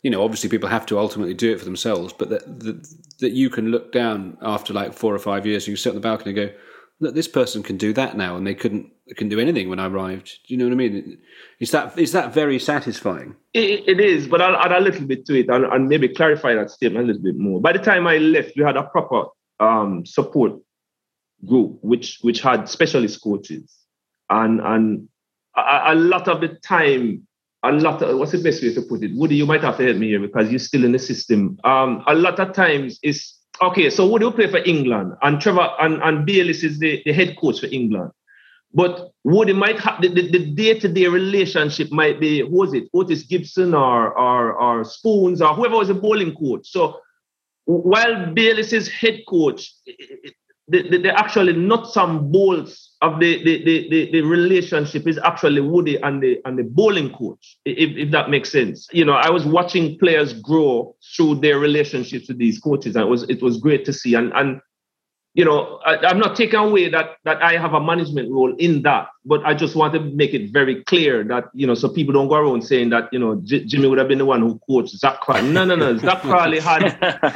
[0.03, 2.87] you know, obviously people have to ultimately do it for themselves, but that, that,
[3.19, 6.01] that you can look down after like four or five years, you sit on the
[6.01, 6.57] balcony and go,
[7.01, 9.87] look, this person can do that now, and they couldn't can do anything when I
[9.87, 10.39] arrived.
[10.47, 11.19] Do you know what I mean?
[11.61, 13.37] Is that is that very satisfying?
[13.57, 16.55] it, it is, but I'll add a little bit to it and, and, maybe clarify
[16.55, 17.61] that statement a little bit more.
[17.61, 19.29] By the time I left, we had a proper
[19.61, 20.61] um, support
[21.47, 23.75] group, which which had specialist coaches,
[24.29, 25.09] and and
[25.57, 27.27] a, a lot of the time
[27.63, 29.13] a lot of, what's the best way to put it?
[29.15, 31.59] Woody, you might have to help me here because you're still in the system.
[31.65, 33.33] Um, a lot of times is
[33.63, 37.13] okay, so Woody will play for England and Trevor and, and Bayliss is the, the
[37.13, 38.11] head coach for England.
[38.75, 43.23] But Woody might have the, the, the day-to-day relationship might be, who was it, Otis
[43.23, 46.69] Gibson or, or or Spoons or whoever was a bowling coach.
[46.69, 47.01] So
[47.65, 49.73] while Bayliss is head coach,
[50.69, 55.61] the, the, the actually nuts and bolts of the, the, the, the, relationship is actually
[55.61, 58.89] Woody and the and the bowling coach, if, if that makes sense.
[58.93, 63.09] You know, I was watching players grow through their relationships with these coaches, and it
[63.09, 64.15] was it was great to see.
[64.15, 64.61] And and
[65.37, 68.81] you know, I, am not taking away that that I have a management role in
[68.83, 72.15] that, but I just want to make it very clear that you know, so people
[72.15, 74.59] don't go around saying that you know J- Jimmy would have been the one who
[74.67, 75.53] coached Zak Crawley.
[75.53, 75.95] No, no, no.
[75.99, 76.85] Zak Crawley had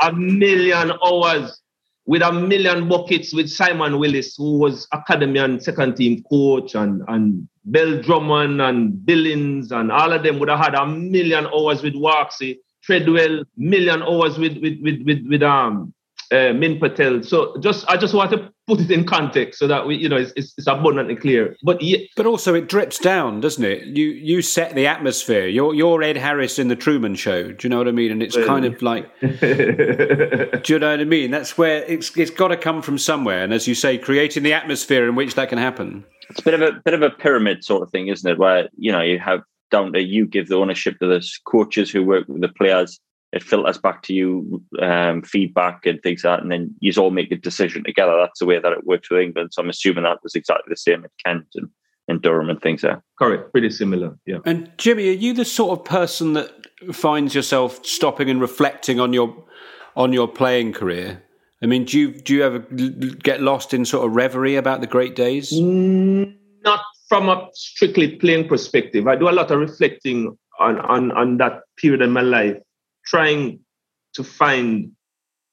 [0.03, 1.61] a million hours
[2.07, 7.03] with a million buckets with Simon Willis, who was academy and second team coach, and,
[7.09, 11.82] and Bell Drummond and Billings, and all of them would have had a million hours
[11.82, 15.92] with Waxy, Tredwell, million hours with with with with, with um
[16.33, 17.22] uh, Min Patel.
[17.22, 20.16] So just I just want to put it in context so that we, you know,
[20.16, 21.57] it's, it's, it's abundantly clear.
[21.62, 21.99] But yeah.
[22.16, 23.85] but also it drips down, doesn't it?
[23.97, 25.47] You you set the atmosphere.
[25.47, 27.53] You're you're Ed Harris in the Truman Show.
[27.53, 28.12] Do you know what I mean?
[28.12, 31.31] And it's kind of like, do you know what I mean?
[31.31, 33.43] That's where it's it's got to come from somewhere.
[33.43, 36.05] And as you say, creating the atmosphere in which that can happen.
[36.28, 38.39] It's a bit of a bit of a pyramid sort of thing, isn't it?
[38.39, 42.05] Where you know you have down to you give the ownership to the coaches who
[42.05, 43.01] work with the players.
[43.33, 47.11] It filters back to you um, feedback and things like that, and then you all
[47.11, 48.16] make a decision together.
[48.16, 49.51] That's the way that it works with England.
[49.53, 51.68] So I'm assuming that was exactly the same at Kent and,
[52.09, 53.03] and Durham and things there.
[53.18, 54.18] Correct, pretty similar.
[54.26, 54.39] Yeah.
[54.45, 56.51] And Jimmy, are you the sort of person that
[56.93, 59.45] finds yourself stopping and reflecting on your
[59.97, 61.22] on your playing career?
[61.62, 64.87] I mean, do you do you ever get lost in sort of reverie about the
[64.87, 65.53] great days?
[65.53, 69.07] Mm, not from a strictly playing perspective.
[69.07, 72.57] I do a lot of reflecting on on, on that period in my life,
[73.11, 73.61] trying
[74.14, 74.92] to find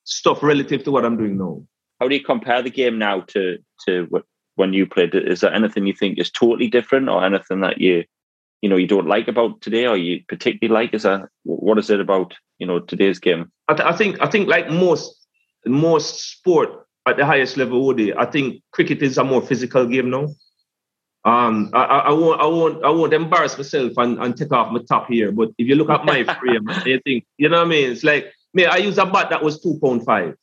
[0.03, 1.63] stuff relative to what I'm doing now.
[1.99, 4.23] How do you compare the game now to to what,
[4.55, 5.15] when you played?
[5.15, 8.03] Is there anything you think is totally different, or anything that you
[8.61, 10.93] you know you don't like about today, or you particularly like?
[10.93, 13.51] Is that what is it about you know today's game?
[13.67, 15.27] I, th- I think I think like most
[15.65, 16.69] most sport
[17.07, 20.27] at the highest level, Woody, I think cricket is a more physical game now.
[21.28, 24.80] Um, I, I, won't, I won't, I won't embarrass myself and, and take off my
[24.88, 25.30] top here.
[25.34, 27.91] But if you look at my frame, you think, you know what I mean?
[27.91, 28.65] It's like me.
[28.65, 30.36] I use a bat that was two pound five,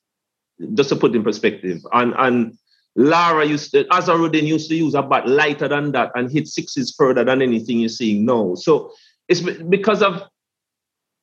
[0.74, 1.80] just to put in perspective.
[1.91, 2.59] And and
[2.97, 6.95] Lara used to, Azharuddin used to use a bat lighter than that and hit sixes
[6.95, 8.55] further than anything you're seeing now.
[8.55, 8.93] So
[9.26, 10.22] it's because of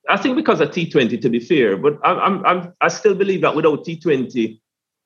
[0.09, 3.55] I think because of T20, to be fair, but I'm, I'm, i still believe that
[3.55, 4.59] without T20,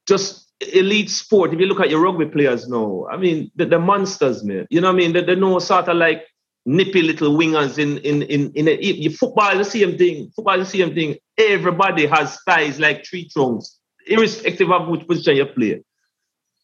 [0.07, 3.79] just elite sport, if you look at your rugby players now, I mean, the, the
[3.79, 4.67] monsters, man.
[4.69, 5.13] You know what I mean?
[5.13, 6.23] They're, they're no sort of like
[6.65, 10.31] nippy little wingers in in in in a, football the same thing.
[10.35, 11.15] Football the same thing.
[11.37, 15.83] Everybody has thighs like tree trunks, irrespective of which position you play.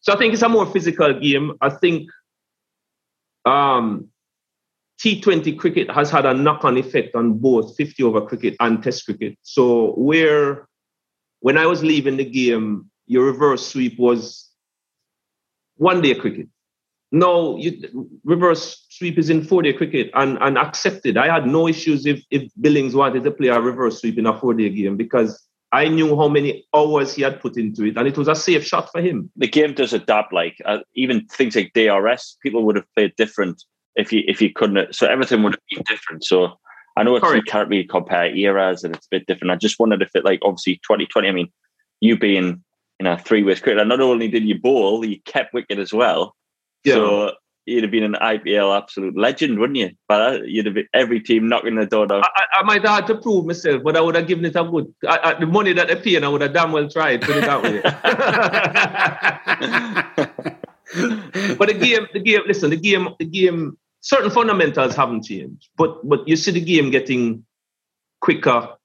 [0.00, 1.52] So I think it's a more physical game.
[1.60, 2.08] I think
[3.44, 4.08] um,
[5.00, 9.38] T20 cricket has had a knock-on effect on both 50 over cricket and Test cricket.
[9.42, 10.66] So where
[11.40, 14.50] when I was leaving the game, your reverse sweep was
[15.76, 16.48] one-day cricket.
[17.10, 21.18] No, you, reverse sweep is in four-day cricket and, and accepted.
[21.18, 24.38] I had no issues if, if Billings wanted to play a reverse sweep in a
[24.38, 28.18] four-day game because I knew how many hours he had put into it, and it
[28.18, 29.30] was a safe shot for him.
[29.36, 30.32] The game does adapt.
[30.32, 33.62] Like uh, even things like DRS, people would have played different
[33.96, 34.94] if you if you couldn't.
[34.94, 36.24] So everything would have been different.
[36.24, 36.58] So
[36.96, 39.50] I know it's, you can't really compare eras and it's a bit different.
[39.50, 41.26] I just wondered if it like obviously 2020.
[41.26, 41.48] I mean,
[42.00, 42.62] you being
[43.02, 46.34] in a three ways cricket, not only did you bowl, you kept wicket as well.
[46.84, 46.94] Yeah.
[46.94, 47.32] So
[47.66, 49.90] you'd have been an IPL absolute legend, wouldn't you?
[50.08, 52.22] But uh, you'd have been every team knocking the door down.
[52.24, 54.64] I, I might have had to prove myself, but I would have given it a
[54.64, 54.92] good.
[55.06, 57.22] I, I, the money that they pay, and I would have damn well tried.
[57.22, 57.82] Put it that way.
[61.56, 62.42] but the game, the game.
[62.46, 66.90] Listen, the game, the game certain fundamentals haven't changed, but but you see the game
[66.90, 67.44] getting
[68.20, 68.76] quicker.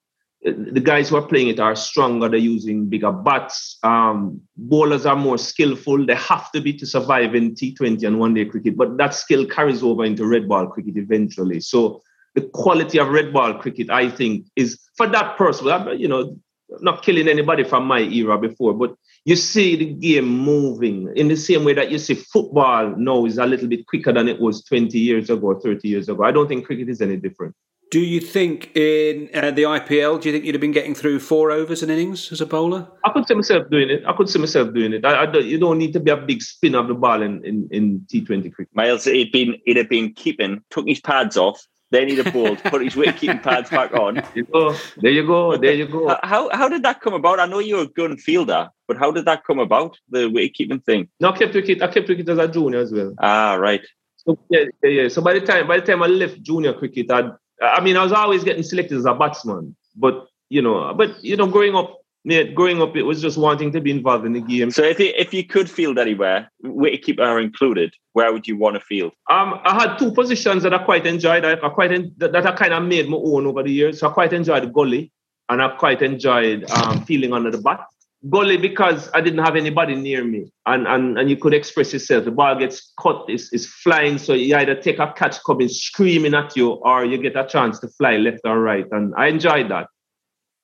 [0.43, 2.29] The guys who are playing it are stronger.
[2.29, 3.79] They're using bigger bats.
[3.83, 6.05] Um, bowlers are more skillful.
[6.05, 9.45] They have to be to survive in T20 and one day cricket, but that skill
[9.45, 11.59] carries over into red ball cricket eventually.
[11.59, 12.01] So
[12.35, 15.99] the quality of red ball cricket, I think, is for that person.
[15.99, 16.37] You know,
[16.81, 21.35] not killing anybody from my era before, but you see the game moving in the
[21.35, 24.63] same way that you see football now is a little bit quicker than it was
[24.63, 26.23] 20 years ago or 30 years ago.
[26.23, 27.55] I don't think cricket is any different.
[27.89, 31.19] Do you think in uh, the IPL, do you think you'd have been getting through
[31.19, 32.87] four overs and innings as a bowler?
[33.05, 34.03] I could see myself doing it.
[34.05, 35.05] I could see myself doing it.
[35.05, 37.43] I, I don't, you don't need to be a big spin of the ball in,
[37.45, 38.75] in, in T20 cricket.
[38.75, 42.61] Miles, it'd been, it'd have been keeping, took his pads off, then he'd have bowled,
[42.63, 44.21] put his wicket-keeping pads back on.
[44.33, 44.73] There you go.
[44.97, 45.57] There you go.
[45.57, 46.17] There you go.
[46.23, 47.39] How how did that come about?
[47.39, 49.97] I know you're a gun fielder, but how did that come about?
[50.09, 51.07] The wicket-keeping thing.
[51.19, 51.81] No, I kept wicket.
[51.81, 53.13] I kept wicket as a junior as well.
[53.19, 53.81] Ah, right.
[54.17, 55.07] So yeah, yeah, yeah.
[55.07, 57.31] So by the time by the time I left junior cricket, I
[57.61, 61.35] I mean I was always getting selected as a batsman, but you know, but you
[61.35, 61.97] know, growing up
[62.29, 64.69] yeah, growing up, it was just wanting to be involved in the game.
[64.69, 68.81] So if you, if you could field anywhere, wicketkeeper included, where would you want to
[68.81, 69.13] field?
[69.29, 71.45] Um, I had two positions that I quite enjoyed.
[71.45, 74.01] I, I quite en- that, that, I kind of made my own over the years.
[74.01, 75.09] So I quite enjoyed gully,
[75.47, 77.85] and I quite enjoyed um, feeling under the bat.
[78.29, 82.25] Gully because I didn't have anybody near me, and and, and you could express yourself.
[82.25, 86.33] The ball gets cut, is is flying, so you either take a catch coming screaming
[86.33, 89.69] at you, or you get a chance to fly left or right, and I enjoyed
[89.69, 89.87] that.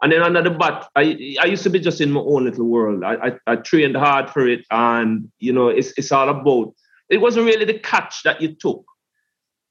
[0.01, 3.03] And then the bat, I I used to be just in my own little world.
[3.03, 6.74] I, I, I trained hard for it, and you know, it's it's all about.
[7.09, 8.84] It wasn't really the catch that you took.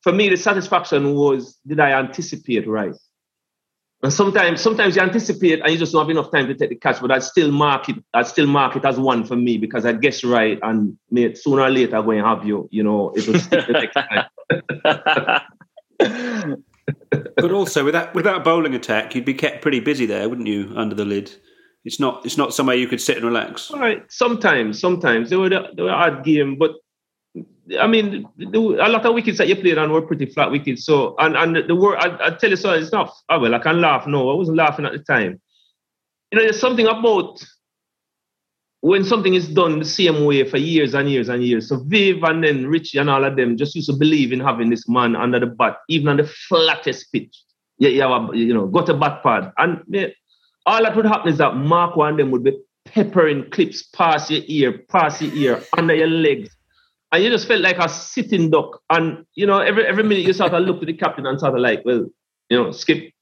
[0.03, 2.95] For me, the satisfaction was did I anticipate right?
[4.03, 6.74] And sometimes, sometimes you anticipate and you just don't have enough time to take the
[6.74, 8.03] catch, but I still mark it.
[8.12, 11.62] I still mark it as one for me because I guess right, and mate, sooner
[11.62, 12.68] or later I'm going to have you.
[12.72, 14.26] You know, it will stick the next time.
[17.36, 20.48] but also with that with that bowling attack, you'd be kept pretty busy there, wouldn't
[20.48, 20.72] you?
[20.74, 21.32] Under the lid,
[21.84, 23.70] it's not it's not somewhere you could sit and relax.
[23.70, 26.72] All right, sometimes, sometimes they were the, they were odd game, but
[27.79, 30.85] I mean, a lot of wickets that you played on were pretty flat wickets.
[30.85, 33.15] So, and and the word I, I tell you, so it's not.
[33.29, 34.07] Oh well, I can laugh.
[34.07, 35.41] No, I wasn't laughing at the time.
[36.31, 37.45] You know, there's something about
[38.81, 41.69] when something is done the same way for years and years and years.
[41.69, 44.71] So Viv and then Richie and all of them just used to believe in having
[44.71, 47.37] this man under the bat, even on the flattest pitch.
[47.79, 49.53] Yeah, you, you know, got a bat pad.
[49.57, 50.09] And yeah,
[50.67, 54.43] all that would happen is that Mark and them would be peppering clips past your
[54.47, 56.51] ear, past your ear, under your legs.
[57.13, 58.81] And you just felt like a sitting duck.
[58.89, 61.55] And, you know, every every minute you sort of look to the captain and sort
[61.55, 62.07] of like, well,
[62.49, 63.13] you know, skip.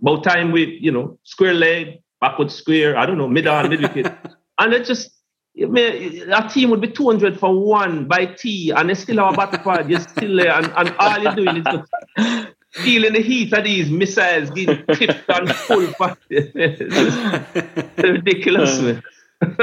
[0.00, 3.82] About time with, you know, square leg, backward square, I don't know, mid on, mid
[3.82, 4.06] wicket.
[4.58, 5.10] and it just,
[5.58, 9.58] a team would be 200 for one by tea, and they still have a battle
[9.58, 9.90] pad.
[9.90, 13.90] You're still there, and, and all you're doing is just feeling the heat of these
[13.90, 15.86] missiles getting tipped and full.
[16.30, 19.02] it's ridiculous, man.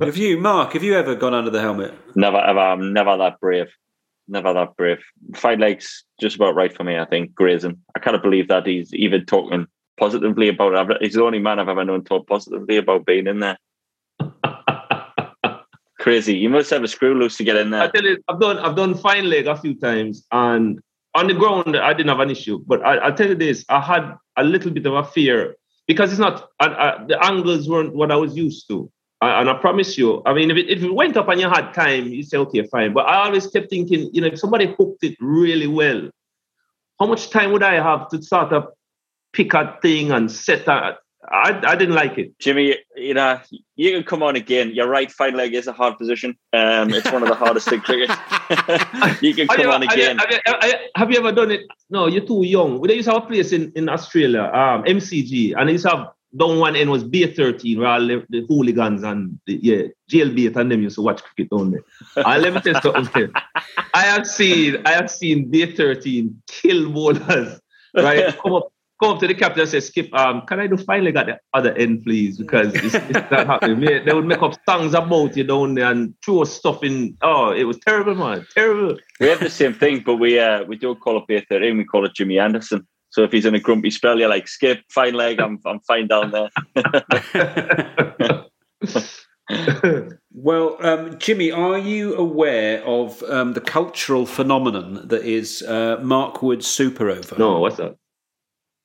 [0.00, 0.72] have you, Mark?
[0.72, 1.92] Have you ever gone under the helmet?
[2.14, 2.58] Never, ever.
[2.58, 3.68] I'm never that brave.
[4.26, 4.98] Never that brave.
[5.34, 6.98] Five legs, just about right for me.
[6.98, 7.78] I think grazing.
[7.94, 9.66] I can't believe that he's even talking
[9.98, 10.96] positively about it.
[11.00, 13.58] He's the only man I've ever known talk positively about being in there.
[16.00, 16.36] Crazy.
[16.36, 17.82] You must have a screw loose to get in there.
[17.82, 20.80] I tell you, I've done I've done fine leg a few times, and
[21.14, 22.60] on the ground I didn't have an issue.
[22.66, 25.56] But I, will tell you this: I had a little bit of a fear
[25.86, 28.90] because it's not I, I, the angles weren't what I was used to.
[29.22, 31.72] and I promise you, I mean, if it, if it went up and you had
[31.72, 32.92] time, you say, okay, fine.
[32.92, 36.10] But I always kept thinking, you know, if somebody hooked it really well,
[36.98, 38.68] how much time would I have to sort of
[39.32, 40.98] pick a thing and set a,
[41.30, 42.38] I, I didn't like it.
[42.38, 43.40] Jimmy, you know,
[43.74, 44.72] you can come on again.
[44.74, 46.36] You're right, fine leg is a hard position.
[46.52, 47.82] Um, it's one of the hardest things.
[47.82, 48.10] cricket.
[49.22, 50.18] you can come on again.
[50.18, 51.62] Have you, have, you, have you, ever done it?
[51.90, 52.80] No, you're too young.
[52.80, 55.96] We used to have a place in, in Australia, um, MCG, and they used to
[55.96, 59.82] have down one end was Bay 13, where all the, the hooligans and the, yeah,
[60.10, 61.82] jailbait and them used to watch cricket down there.
[62.16, 63.32] and let me tell you something.
[63.94, 67.60] I have seen I have seen Bay 13 kill bowlers,
[67.94, 68.36] right?
[68.38, 71.12] Come up go up to the captain and say, Skip, um, can I do finally
[71.12, 72.38] got the other end, please?
[72.38, 73.80] Because it's, it's not happening.
[73.80, 77.16] They would make up songs about you down there and throw stuff in.
[77.22, 78.46] Oh, it was terrible, man.
[78.54, 78.98] Terrible.
[79.20, 81.84] We have the same thing, but we uh, we don't call it Bay 13, we
[81.84, 82.86] call it Jimmy Anderson.
[83.10, 86.06] So if he's in a grumpy spell, you're like, Skip, fine leg, I'm, I'm fine
[86.06, 86.50] down there.
[90.32, 96.42] well, um, Jimmy, are you aware of um, the cultural phenomenon that is uh, Mark
[96.42, 97.36] Wood's Super Over?
[97.38, 97.96] No, what's that?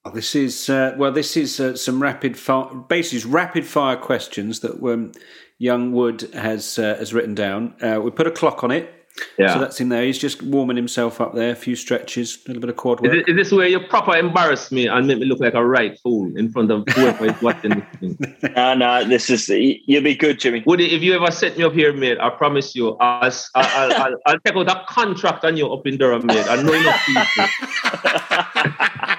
[0.04, 1.12] Oh, this is uh, well.
[1.12, 5.12] This is uh, some rapid fire, basically rapid fire questions that um,
[5.60, 7.76] young Wood has uh, has written down.
[7.82, 9.02] Uh, we put a clock on it,
[9.38, 9.54] yeah.
[9.54, 10.04] So that's in there.
[10.04, 11.52] He's just warming himself up there.
[11.52, 13.14] A few stretches, a little bit of quad work.
[13.14, 16.00] Is, is this where you proper embarrass me and make me look like a right
[16.00, 18.18] fool in front of whoever is watching this thing?
[18.56, 19.04] No, no.
[19.04, 20.64] This is you'll be good, Jimmy.
[20.66, 22.20] Would if you ever set me up here, mate?
[22.20, 25.86] I promise you, I'll I'll, I'll, I'll, I'll take out that contract on you up
[25.88, 26.46] in Durham, mate.
[26.50, 27.06] I know enough
[29.06, 29.16] people.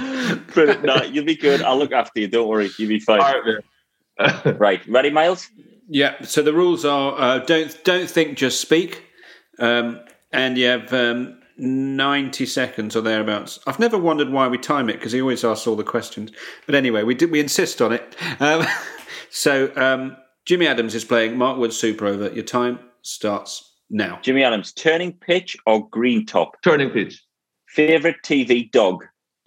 [0.54, 0.84] Brilliant.
[0.84, 1.62] No, you'll be good.
[1.62, 2.28] I'll look after you.
[2.28, 2.70] Don't worry.
[2.78, 3.20] You'll be fine.
[3.20, 3.64] Right,
[4.58, 4.86] right.
[4.86, 5.48] Ready, Miles?
[5.88, 6.22] Yeah.
[6.22, 9.04] So the rules are: uh, don't don't think, just speak.
[9.58, 10.00] Um,
[10.32, 13.58] and you have um, ninety seconds or thereabouts.
[13.66, 16.30] I've never wondered why we time it because he always asks all the questions.
[16.66, 18.16] But anyway, we did we insist on it.
[18.40, 18.66] Um,
[19.32, 22.32] so um, Jimmy Adams is playing Mark Wood Super Over.
[22.32, 24.18] Your time starts now.
[24.22, 26.56] Jimmy Adams, turning pitch or green top?
[26.62, 27.22] Turning pitch.
[27.68, 29.04] Favorite TV dog?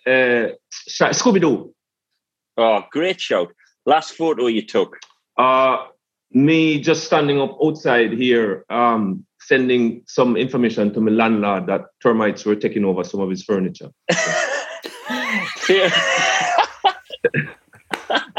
[0.07, 0.49] Uh,
[0.89, 1.73] Scooby Doo.
[2.57, 3.53] Oh, great shout!
[3.85, 4.97] Last photo you took?
[5.37, 5.87] Uh,
[6.31, 12.45] me just standing up outside here, um, sending some information to my landlord that termites
[12.45, 13.89] were taking over some of his furniture.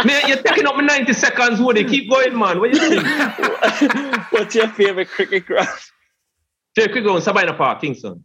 [0.05, 1.85] man, you're taking up my 90 seconds, Woody.
[1.85, 2.61] Keep going, man.
[2.61, 3.05] What you think?
[4.33, 5.69] What's your favorite cricket ground?
[6.75, 8.25] Favorite cricket ground, Sabina Park, Kingston.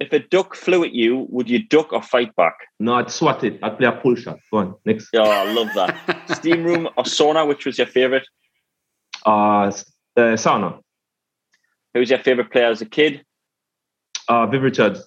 [0.00, 2.54] If a duck flew at you, would you duck or fight back?
[2.80, 3.58] No, I'd swat it.
[3.62, 4.38] I'd play a pull shot.
[4.50, 5.10] Go on, next.
[5.14, 6.22] Oh, I love that.
[6.36, 8.26] Steam room or sauna, which was your favourite?
[9.26, 9.72] Uh, uh,
[10.16, 10.80] sauna.
[11.92, 13.24] Who was your favourite player as a kid?
[14.26, 15.06] Uh, Viv Richards.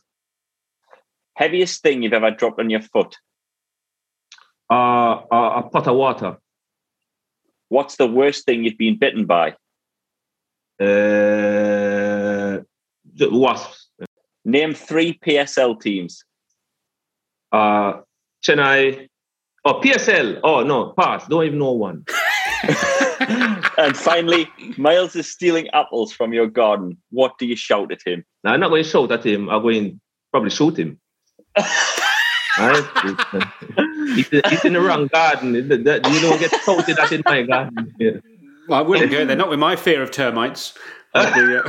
[1.35, 3.15] Heaviest thing you've ever dropped on your foot?
[4.69, 6.37] Uh, uh, a pot of water.
[7.69, 9.55] What's the worst thing you've been bitten by?
[10.79, 12.59] Uh,
[13.19, 13.87] wasps.
[14.45, 16.23] Name three PSL teams.
[17.51, 18.01] Uh,
[18.45, 19.07] Chennai.
[19.65, 20.39] Oh, PSL.
[20.43, 21.25] Oh, no, pass.
[21.27, 22.05] Don't even know one.
[23.77, 26.97] and finally, Miles is stealing apples from your garden.
[27.11, 28.25] What do you shout at him?
[28.43, 29.49] No, I'm not going to shout at him.
[29.49, 29.99] I'm going to
[30.31, 30.99] probably shoot him.
[32.57, 32.83] right?
[34.15, 35.55] he's, he's, in the wrong garden.
[35.55, 37.93] You don't get shouted at in my garden.
[37.99, 38.11] Yeah.
[38.67, 39.35] Well, I wouldn't go there.
[39.35, 40.73] Not with my fear of termites.
[41.15, 41.63] Of the,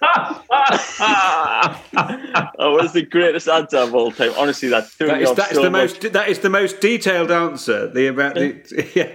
[0.00, 4.32] uh, that was the greatest answer of all time.
[4.38, 6.02] Honestly, that threw that me is, off that is so the much.
[6.02, 7.88] most that is the most detailed answer.
[7.88, 8.62] The about the
[8.94, 9.10] yeah.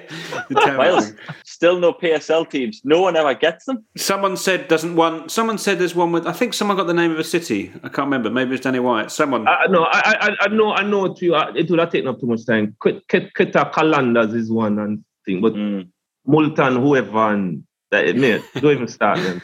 [0.50, 1.14] The term Wales,
[1.46, 2.82] still no PSL teams.
[2.84, 3.86] No one ever gets them.
[3.98, 5.30] Someone said doesn't one.
[5.30, 6.28] Someone said there's one with.
[6.28, 7.72] I think someone got the name of a city.
[7.84, 8.30] I can't remember.
[8.30, 9.12] Maybe it's Danni Wyatt.
[9.12, 9.48] Someone.
[9.48, 11.14] I, I- no, I, I, I know, I know.
[11.14, 12.76] Too, uh, it would have taken up too much time.
[12.84, 15.88] Kit- Kit- Kita Kalandas is one and thing, but Mm.
[16.26, 17.64] Multan, whoever, and
[17.94, 19.42] that, mate, don't even start them.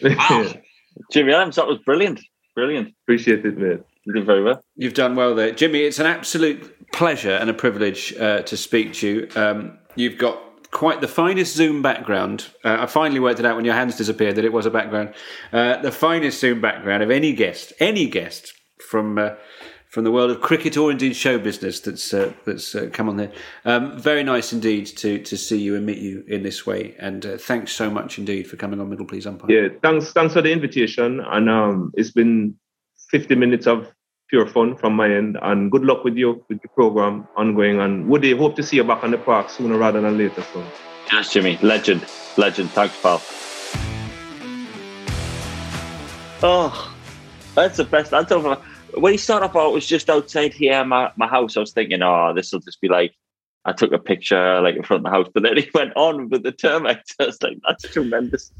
[1.10, 2.20] Jimmy Adams, that was brilliant.
[2.54, 2.94] Brilliant.
[3.04, 3.80] Appreciate it, mate.
[4.04, 4.62] You did very well.
[4.76, 5.80] You've done well there, Jimmy.
[5.80, 9.28] It's an absolute pleasure and a privilege uh, to speak to you.
[9.36, 10.38] Um, you've got
[10.70, 12.48] quite the finest Zoom background.
[12.64, 15.14] Uh, I finally worked it out when your hands disappeared that it was a background.
[15.52, 18.52] Uh, the finest Zoom background of any guest, any guest
[18.88, 19.30] from uh,
[19.90, 23.16] from the world of cricket or indeed show business that's uh, that's uh, come on
[23.16, 23.32] there.
[23.64, 26.94] Um, very nice indeed to to see you and meet you in this way.
[26.98, 29.50] And uh, thanks so much indeed for coming on Middle Please Umpire.
[29.50, 32.54] Yeah, thanks, thanks for the invitation, and um, it's been
[33.10, 33.92] 50 minutes of
[34.28, 37.80] pure fun from my end, and good luck with you with the program ongoing.
[37.80, 40.44] And Woody, hope to see you back on the park sooner rather than later.
[40.52, 40.64] So.
[41.12, 41.58] Yes, Jimmy.
[41.62, 42.06] Legend.
[42.36, 42.70] Legend.
[42.70, 43.20] Thanks, pal.
[46.42, 46.94] Oh,
[47.56, 48.12] that's the best.
[48.12, 48.56] That's over.
[48.94, 51.56] When he started off, I was just outside here, my, my house.
[51.56, 53.14] I was thinking, oh, this will just be like,
[53.64, 55.28] I took a picture like in front of the house.
[55.32, 57.14] But then he went on with the termites.
[57.20, 58.52] I was like, that's tremendous.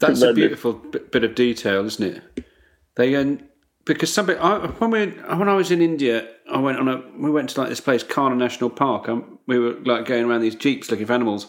[0.00, 2.48] That's a beautiful bit, of detail, isn't it?
[2.96, 3.40] They um,
[3.84, 7.30] because somebody I, when we when I was in India, I went on a we
[7.30, 9.08] went to like this place, Kanha National Park.
[9.08, 11.46] Um, we were like going around these jeeps looking for animals,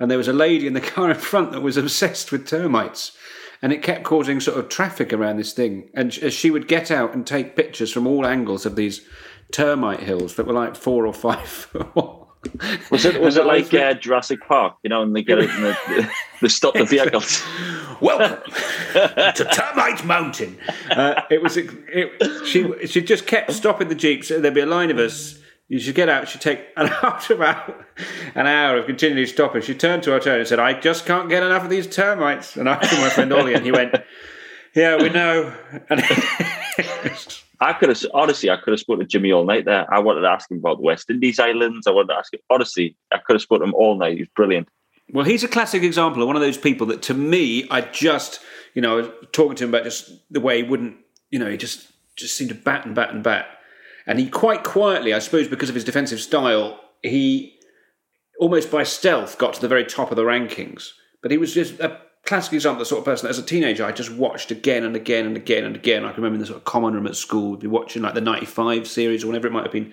[0.00, 3.16] and there was a lady in the car in front that was obsessed with termites.
[3.62, 5.88] And it kept causing sort of traffic around this thing.
[5.94, 9.02] And she would get out and take pictures from all angles of these
[9.52, 11.68] termite hills that were like four or five.
[12.90, 14.76] Was it was it like uh, Jurassic Park?
[14.82, 16.08] You know, and they get it and they,
[16.40, 17.40] they stop the vehicles.
[18.00, 18.42] Welcome
[18.94, 20.58] to Termite Mountain.
[20.90, 21.56] Uh, it was.
[21.56, 24.28] It, she she just kept stopping the jeeps.
[24.28, 25.38] There'd be a line of us.
[25.72, 26.28] You should get out.
[26.28, 27.86] She'd take, and after about
[28.34, 31.30] an hour of continually stopping, she turned to her turn and said, "I just can't
[31.30, 33.94] get enough of these termites." And I asked my friend Ollie, and he went,
[34.74, 35.50] "Yeah, we know."
[35.88, 36.02] And
[37.60, 39.86] I could have honestly, I could have spoken to Jimmy all night there.
[39.90, 41.86] I wanted to ask him about the West Indies Islands.
[41.86, 42.94] I wanted to ask him honestly.
[43.10, 44.16] I could have spoken to him all night.
[44.16, 44.68] He was brilliant.
[45.10, 48.40] Well, he's a classic example of one of those people that, to me, I just,
[48.74, 50.96] you know, I was talking to him about just the way he wouldn't,
[51.30, 53.46] you know, he just just seemed to bat and bat and bat,
[54.06, 57.58] and he quite quietly, I suppose, because of his defensive style, he
[58.40, 60.90] almost by stealth got to the very top of the rankings.
[61.22, 63.42] But he was just a classic example, of the sort of person that as a
[63.42, 66.04] teenager I just watched again and again and again and again.
[66.04, 68.14] I can remember in the sort of common room at school, we'd be watching like
[68.14, 69.92] the '95 series or whatever it might have been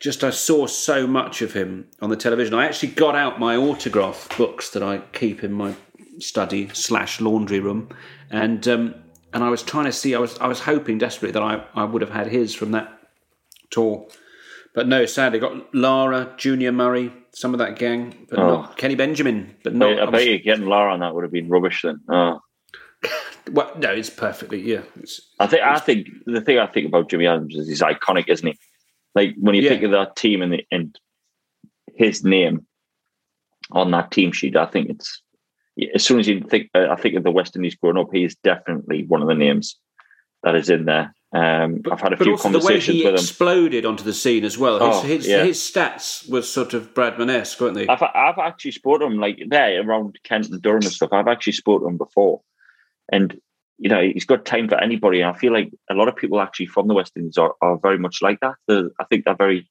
[0.00, 2.52] just I saw so much of him on the television.
[2.54, 5.74] I actually got out my autograph books that I keep in my
[6.18, 7.88] study slash laundry room,
[8.30, 8.94] and um,
[9.32, 10.14] and I was trying to see.
[10.14, 12.93] I was I was hoping desperately that I, I would have had his from that
[13.70, 14.06] tour,
[14.74, 15.06] but no.
[15.06, 18.48] Sadly, got Lara, Junior Murray, some of that gang, but Oh.
[18.48, 19.54] not Kenny Benjamin.
[19.62, 19.98] But I, not.
[20.08, 22.00] I bet you getting Lara on that would have been rubbish then.
[22.08, 22.40] Oh.
[23.52, 24.80] Well, no, it's perfectly yeah.
[25.00, 28.26] It's, I think I think the thing I think about Jimmy Adams is he's iconic,
[28.28, 28.58] isn't he?
[29.14, 29.68] Like when you Yeah.
[29.68, 30.98] think of that team and, the, and
[31.94, 32.66] his name
[33.70, 35.20] on that team sheet, I think it's
[35.94, 38.24] as soon as you think uh, I think of the West Indies growing up, he
[38.24, 39.78] is definitely one of the names
[40.42, 41.14] that is in there.
[41.34, 43.18] Um, I've had a but few also the way conversations he with him.
[43.18, 44.74] exploded onto the scene as well.
[44.78, 45.42] His, Oh, his, yeah.
[45.44, 47.88] his stats were sort of Bradman-esque, weren't they?
[47.88, 51.12] I've I've actually spoken to him like there around Kent and Durham and stuff.
[51.12, 52.40] I've actually spoken to him before,
[53.10, 53.36] and
[53.78, 55.22] you know he's got time for anybody.
[55.22, 57.78] And I feel like a lot of people actually from the West Indies are, are
[57.82, 58.54] very much like that.
[58.68, 59.68] They're, I think they're very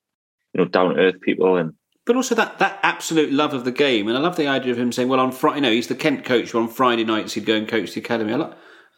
[0.54, 1.74] you know down to earth people, and
[2.06, 4.78] but also that that absolute love of the game, and I love the idea of
[4.78, 6.52] him saying, "Well, on Friday, you know, he's the Kent coach.
[6.52, 8.54] But on Friday nights, he'd go and coach the academy." I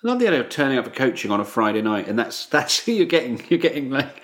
[0.05, 2.45] I love the idea of turning up for coaching on a Friday night, and that's
[2.55, 3.41] that's who you're getting.
[3.49, 4.21] You're getting like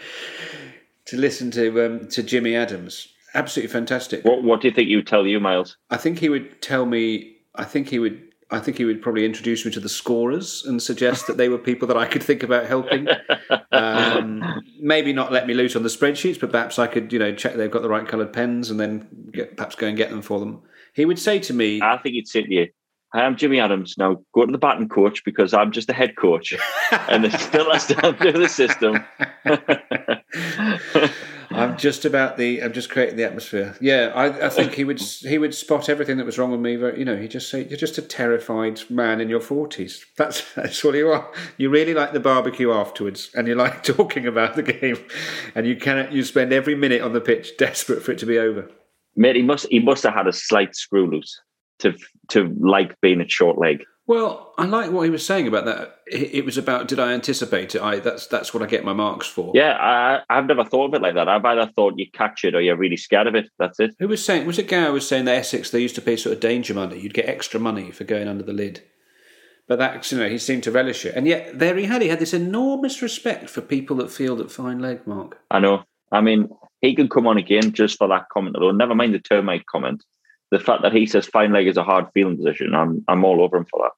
[1.05, 3.07] to listen to um, to Jimmy Adams.
[3.33, 4.23] Absolutely fantastic.
[4.23, 5.77] what what do you think he would tell you, Miles?
[5.89, 7.37] I think he would tell me.
[7.55, 8.21] I think he would.
[8.51, 11.57] I think he would probably introduce me to the scorers and suggest that they were
[11.57, 13.07] people that I could think about helping.
[13.73, 14.43] Um,
[14.81, 17.55] maybe not let me loose on the spreadsheets, but perhaps I could, you know, check
[17.55, 20.41] they've got the right coloured pens and then get, perhaps go and get them for
[20.41, 20.61] them.
[20.93, 22.67] He would say to me, I think he'd say to you,
[23.13, 23.95] "Hi, I'm Jimmy Adams.
[23.97, 26.53] Now go to the batting coach because I'm just a head coach,
[26.91, 29.03] and it still has to do the system."
[31.53, 32.63] I'm just about the.
[32.63, 33.75] I'm just creating the atmosphere.
[33.81, 35.01] Yeah, I, I think he would.
[35.01, 36.75] He would spot everything that was wrong with me.
[36.75, 40.05] Very, you know, he just say, "You're just a terrified man in your forties.
[40.17, 41.29] That's that's what you are.
[41.57, 44.97] You really like the barbecue afterwards, and you like talking about the game,
[45.53, 46.11] and you cannot.
[46.11, 48.69] You spend every minute on the pitch desperate for it to be over.
[49.15, 51.39] Mate, he must he must have had a slight screw loose
[51.79, 51.97] to
[52.31, 53.83] to like being at short leg.
[54.07, 55.99] Well, I like what he was saying about that.
[56.07, 57.81] It was about did I anticipate it?
[57.81, 59.51] I that's that's what I get my marks for.
[59.55, 61.29] Yeah, I, I've never thought of it like that.
[61.29, 63.49] I've either thought you catch it or you're really scared of it.
[63.57, 63.95] That's it.
[63.99, 64.47] Who was saying?
[64.47, 66.99] Was it Gow was saying that Essex they used to pay sort of danger money.
[66.99, 68.81] You'd get extra money for going under the lid.
[69.67, 72.09] But that you know he seemed to relish it, and yet there he had he
[72.09, 75.39] had this enormous respect for people that field at fine leg, Mark.
[75.49, 75.83] I know.
[76.11, 76.49] I mean,
[76.81, 78.75] he can come on again just for that comment alone.
[78.75, 80.03] Never mind the termite comment.
[80.51, 83.41] The fact that he says fine leg is a hard feeling position, I'm I'm all
[83.41, 83.91] over him for that.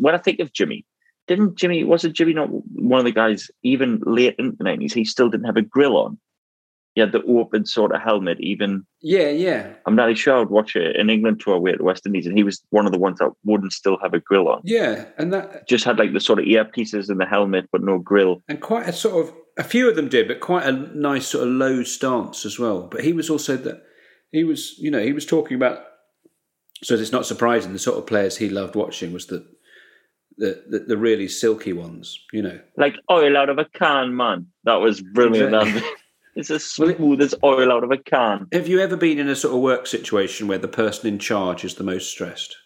[0.00, 0.84] When I think of Jimmy,
[1.26, 4.94] didn't Jimmy wasn't Jimmy not one of the guys even late in the nineties?
[4.94, 6.18] He still didn't have a grill on.
[6.94, 8.38] He had the open sort of helmet.
[8.40, 11.84] Even Yeah, yeah, I'm not sure I'd watch it in England tour away at the
[11.84, 14.48] West Indies, and he was one of the ones that wouldn't still have a grill
[14.48, 14.62] on.
[14.64, 17.98] yeah, and that Just had like the sort of earpieces and the helmet, but no
[17.98, 18.42] grill.
[18.48, 21.46] and quite a sort of a few of them did, but quite a nice sort
[21.48, 22.86] of low stance as well.
[22.90, 23.82] But he was also that
[24.32, 25.80] he was you know he was talking about.
[26.82, 29.46] So it's not surprising the sort of players he loved watching was the
[30.38, 32.60] the the, the really silky ones, you know.
[32.76, 34.46] Like oil out of a can, man.
[34.64, 35.54] That was brilliant.
[35.54, 35.88] Exactly.
[36.36, 38.46] it's as smooth as oil out of a can.
[38.52, 41.64] Have you ever been in a sort of work situation where the person in charge
[41.64, 42.56] is the most stressed?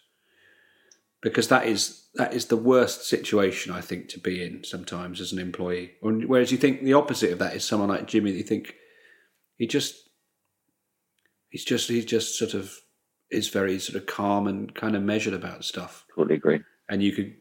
[1.23, 5.33] Because that is that is the worst situation I think to be in sometimes as
[5.33, 5.93] an employee.
[6.03, 8.33] Whereas you think the opposite of that is someone like Jimmy.
[8.33, 8.75] That you think
[9.57, 10.09] he just
[11.51, 12.75] he's just he's just sort of
[13.31, 16.05] is very sort of calm and kind of measured about stuff.
[16.15, 16.61] Totally agree.
[16.89, 17.35] And you could,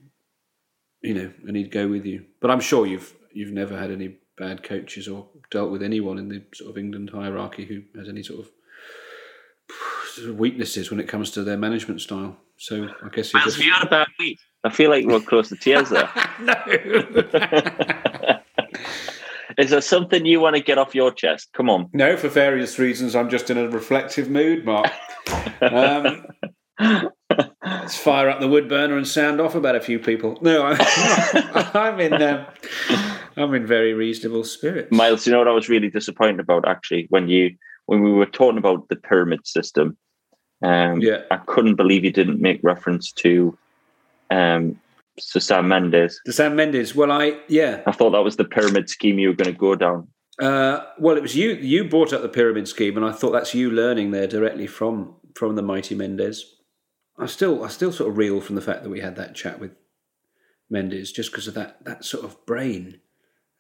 [1.02, 2.26] you know, and he'd go with you.
[2.40, 6.30] But I'm sure you've you've never had any bad coaches or dealt with anyone in
[6.30, 11.44] the sort of England hierarchy who has any sort of weaknesses when it comes to
[11.44, 12.38] their management style.
[12.58, 14.40] So I guess you Miles, just have you had a bad week?
[14.64, 16.10] I feel like we're close to tears there.
[19.58, 21.50] Is there something you want to get off your chest?
[21.54, 21.90] Come on.
[21.94, 24.92] no, for various reasons, I'm just in a reflective mood, Mark.
[25.62, 26.26] Um,
[27.66, 30.38] let's fire up the wood burner and sound off about a few people.
[30.42, 32.22] No, I, I'm in.
[32.22, 32.46] Um,
[33.38, 34.92] I'm in very reasonable spirits.
[34.92, 38.26] Miles, you know what I was really disappointed about actually when you when we were
[38.26, 39.98] talking about the pyramid system.
[40.62, 41.24] Um, Yeah.
[41.32, 43.58] I couldn't believe you didn't make reference to
[44.30, 44.80] um,
[45.20, 46.20] Sir Sam Mendes.
[46.26, 46.96] To Sam Mendes.
[46.96, 47.82] Well, I yeah.
[47.86, 50.08] I thought that was the pyramid scheme you were going to go down.
[50.40, 51.52] Uh, well, it was you.
[51.52, 55.16] You brought up the pyramid scheme, and I thought that's you learning there directly from
[55.36, 56.56] from the mighty Mendes.
[57.18, 59.60] I still, I still sort of reel from the fact that we had that chat
[59.60, 59.72] with
[60.70, 63.02] Mendes, just because of that that sort of brain.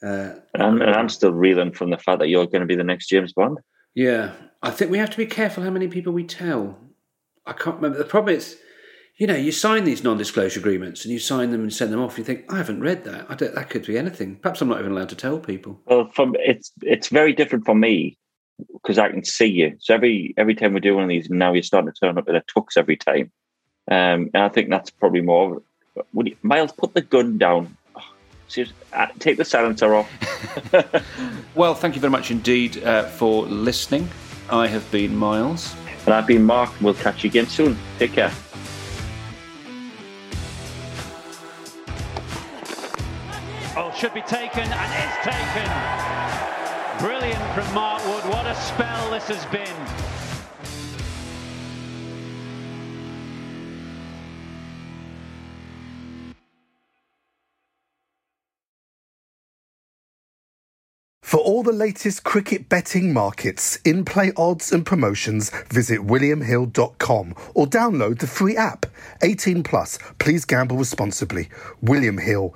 [0.01, 2.75] Uh, And I'm, and I'm still reeling from the fact that you're going to be
[2.77, 3.57] the next James Bond.
[3.93, 4.31] yeah,
[4.61, 6.77] I think we have to be careful how many people we tell.
[7.45, 7.97] I can't remember.
[7.97, 8.57] The problem is,
[9.19, 12.17] you know, you sign these non-disclosure agreements and you sign them and send them off.
[12.17, 13.29] You think, I haven't read that.
[13.29, 14.37] I don't, that could be anything.
[14.37, 15.79] Perhaps I'm not even allowed to tell people.
[15.85, 18.17] Well, from it's it's very different for me
[18.73, 19.75] because I can see you.
[19.79, 22.29] So every every time we do one of these, now you're starting to turn up
[22.29, 23.29] in a tux every time,
[23.91, 25.61] um, and I think that's probably more.
[26.13, 27.75] Would you, Miles put the gun down?
[27.97, 28.13] Oh,
[28.47, 30.09] seriously, uh, take the silencer off.
[31.55, 34.07] Well, thank you very much indeed uh, for listening.
[34.49, 35.75] I have been Miles.
[36.05, 36.71] And I've been Mark.
[36.79, 37.77] We'll catch you again soon.
[37.97, 38.31] Take care.
[43.99, 45.69] Should be taken and is taken.
[46.99, 48.23] Brilliant from Mark Wood.
[48.31, 49.75] What a spell this has been.
[61.21, 67.67] For all the latest cricket betting markets, in play odds, and promotions, visit WilliamHill.com or
[67.67, 68.85] download the free app.
[69.21, 71.49] 18 plus, please gamble responsibly.
[71.81, 72.55] William Hill,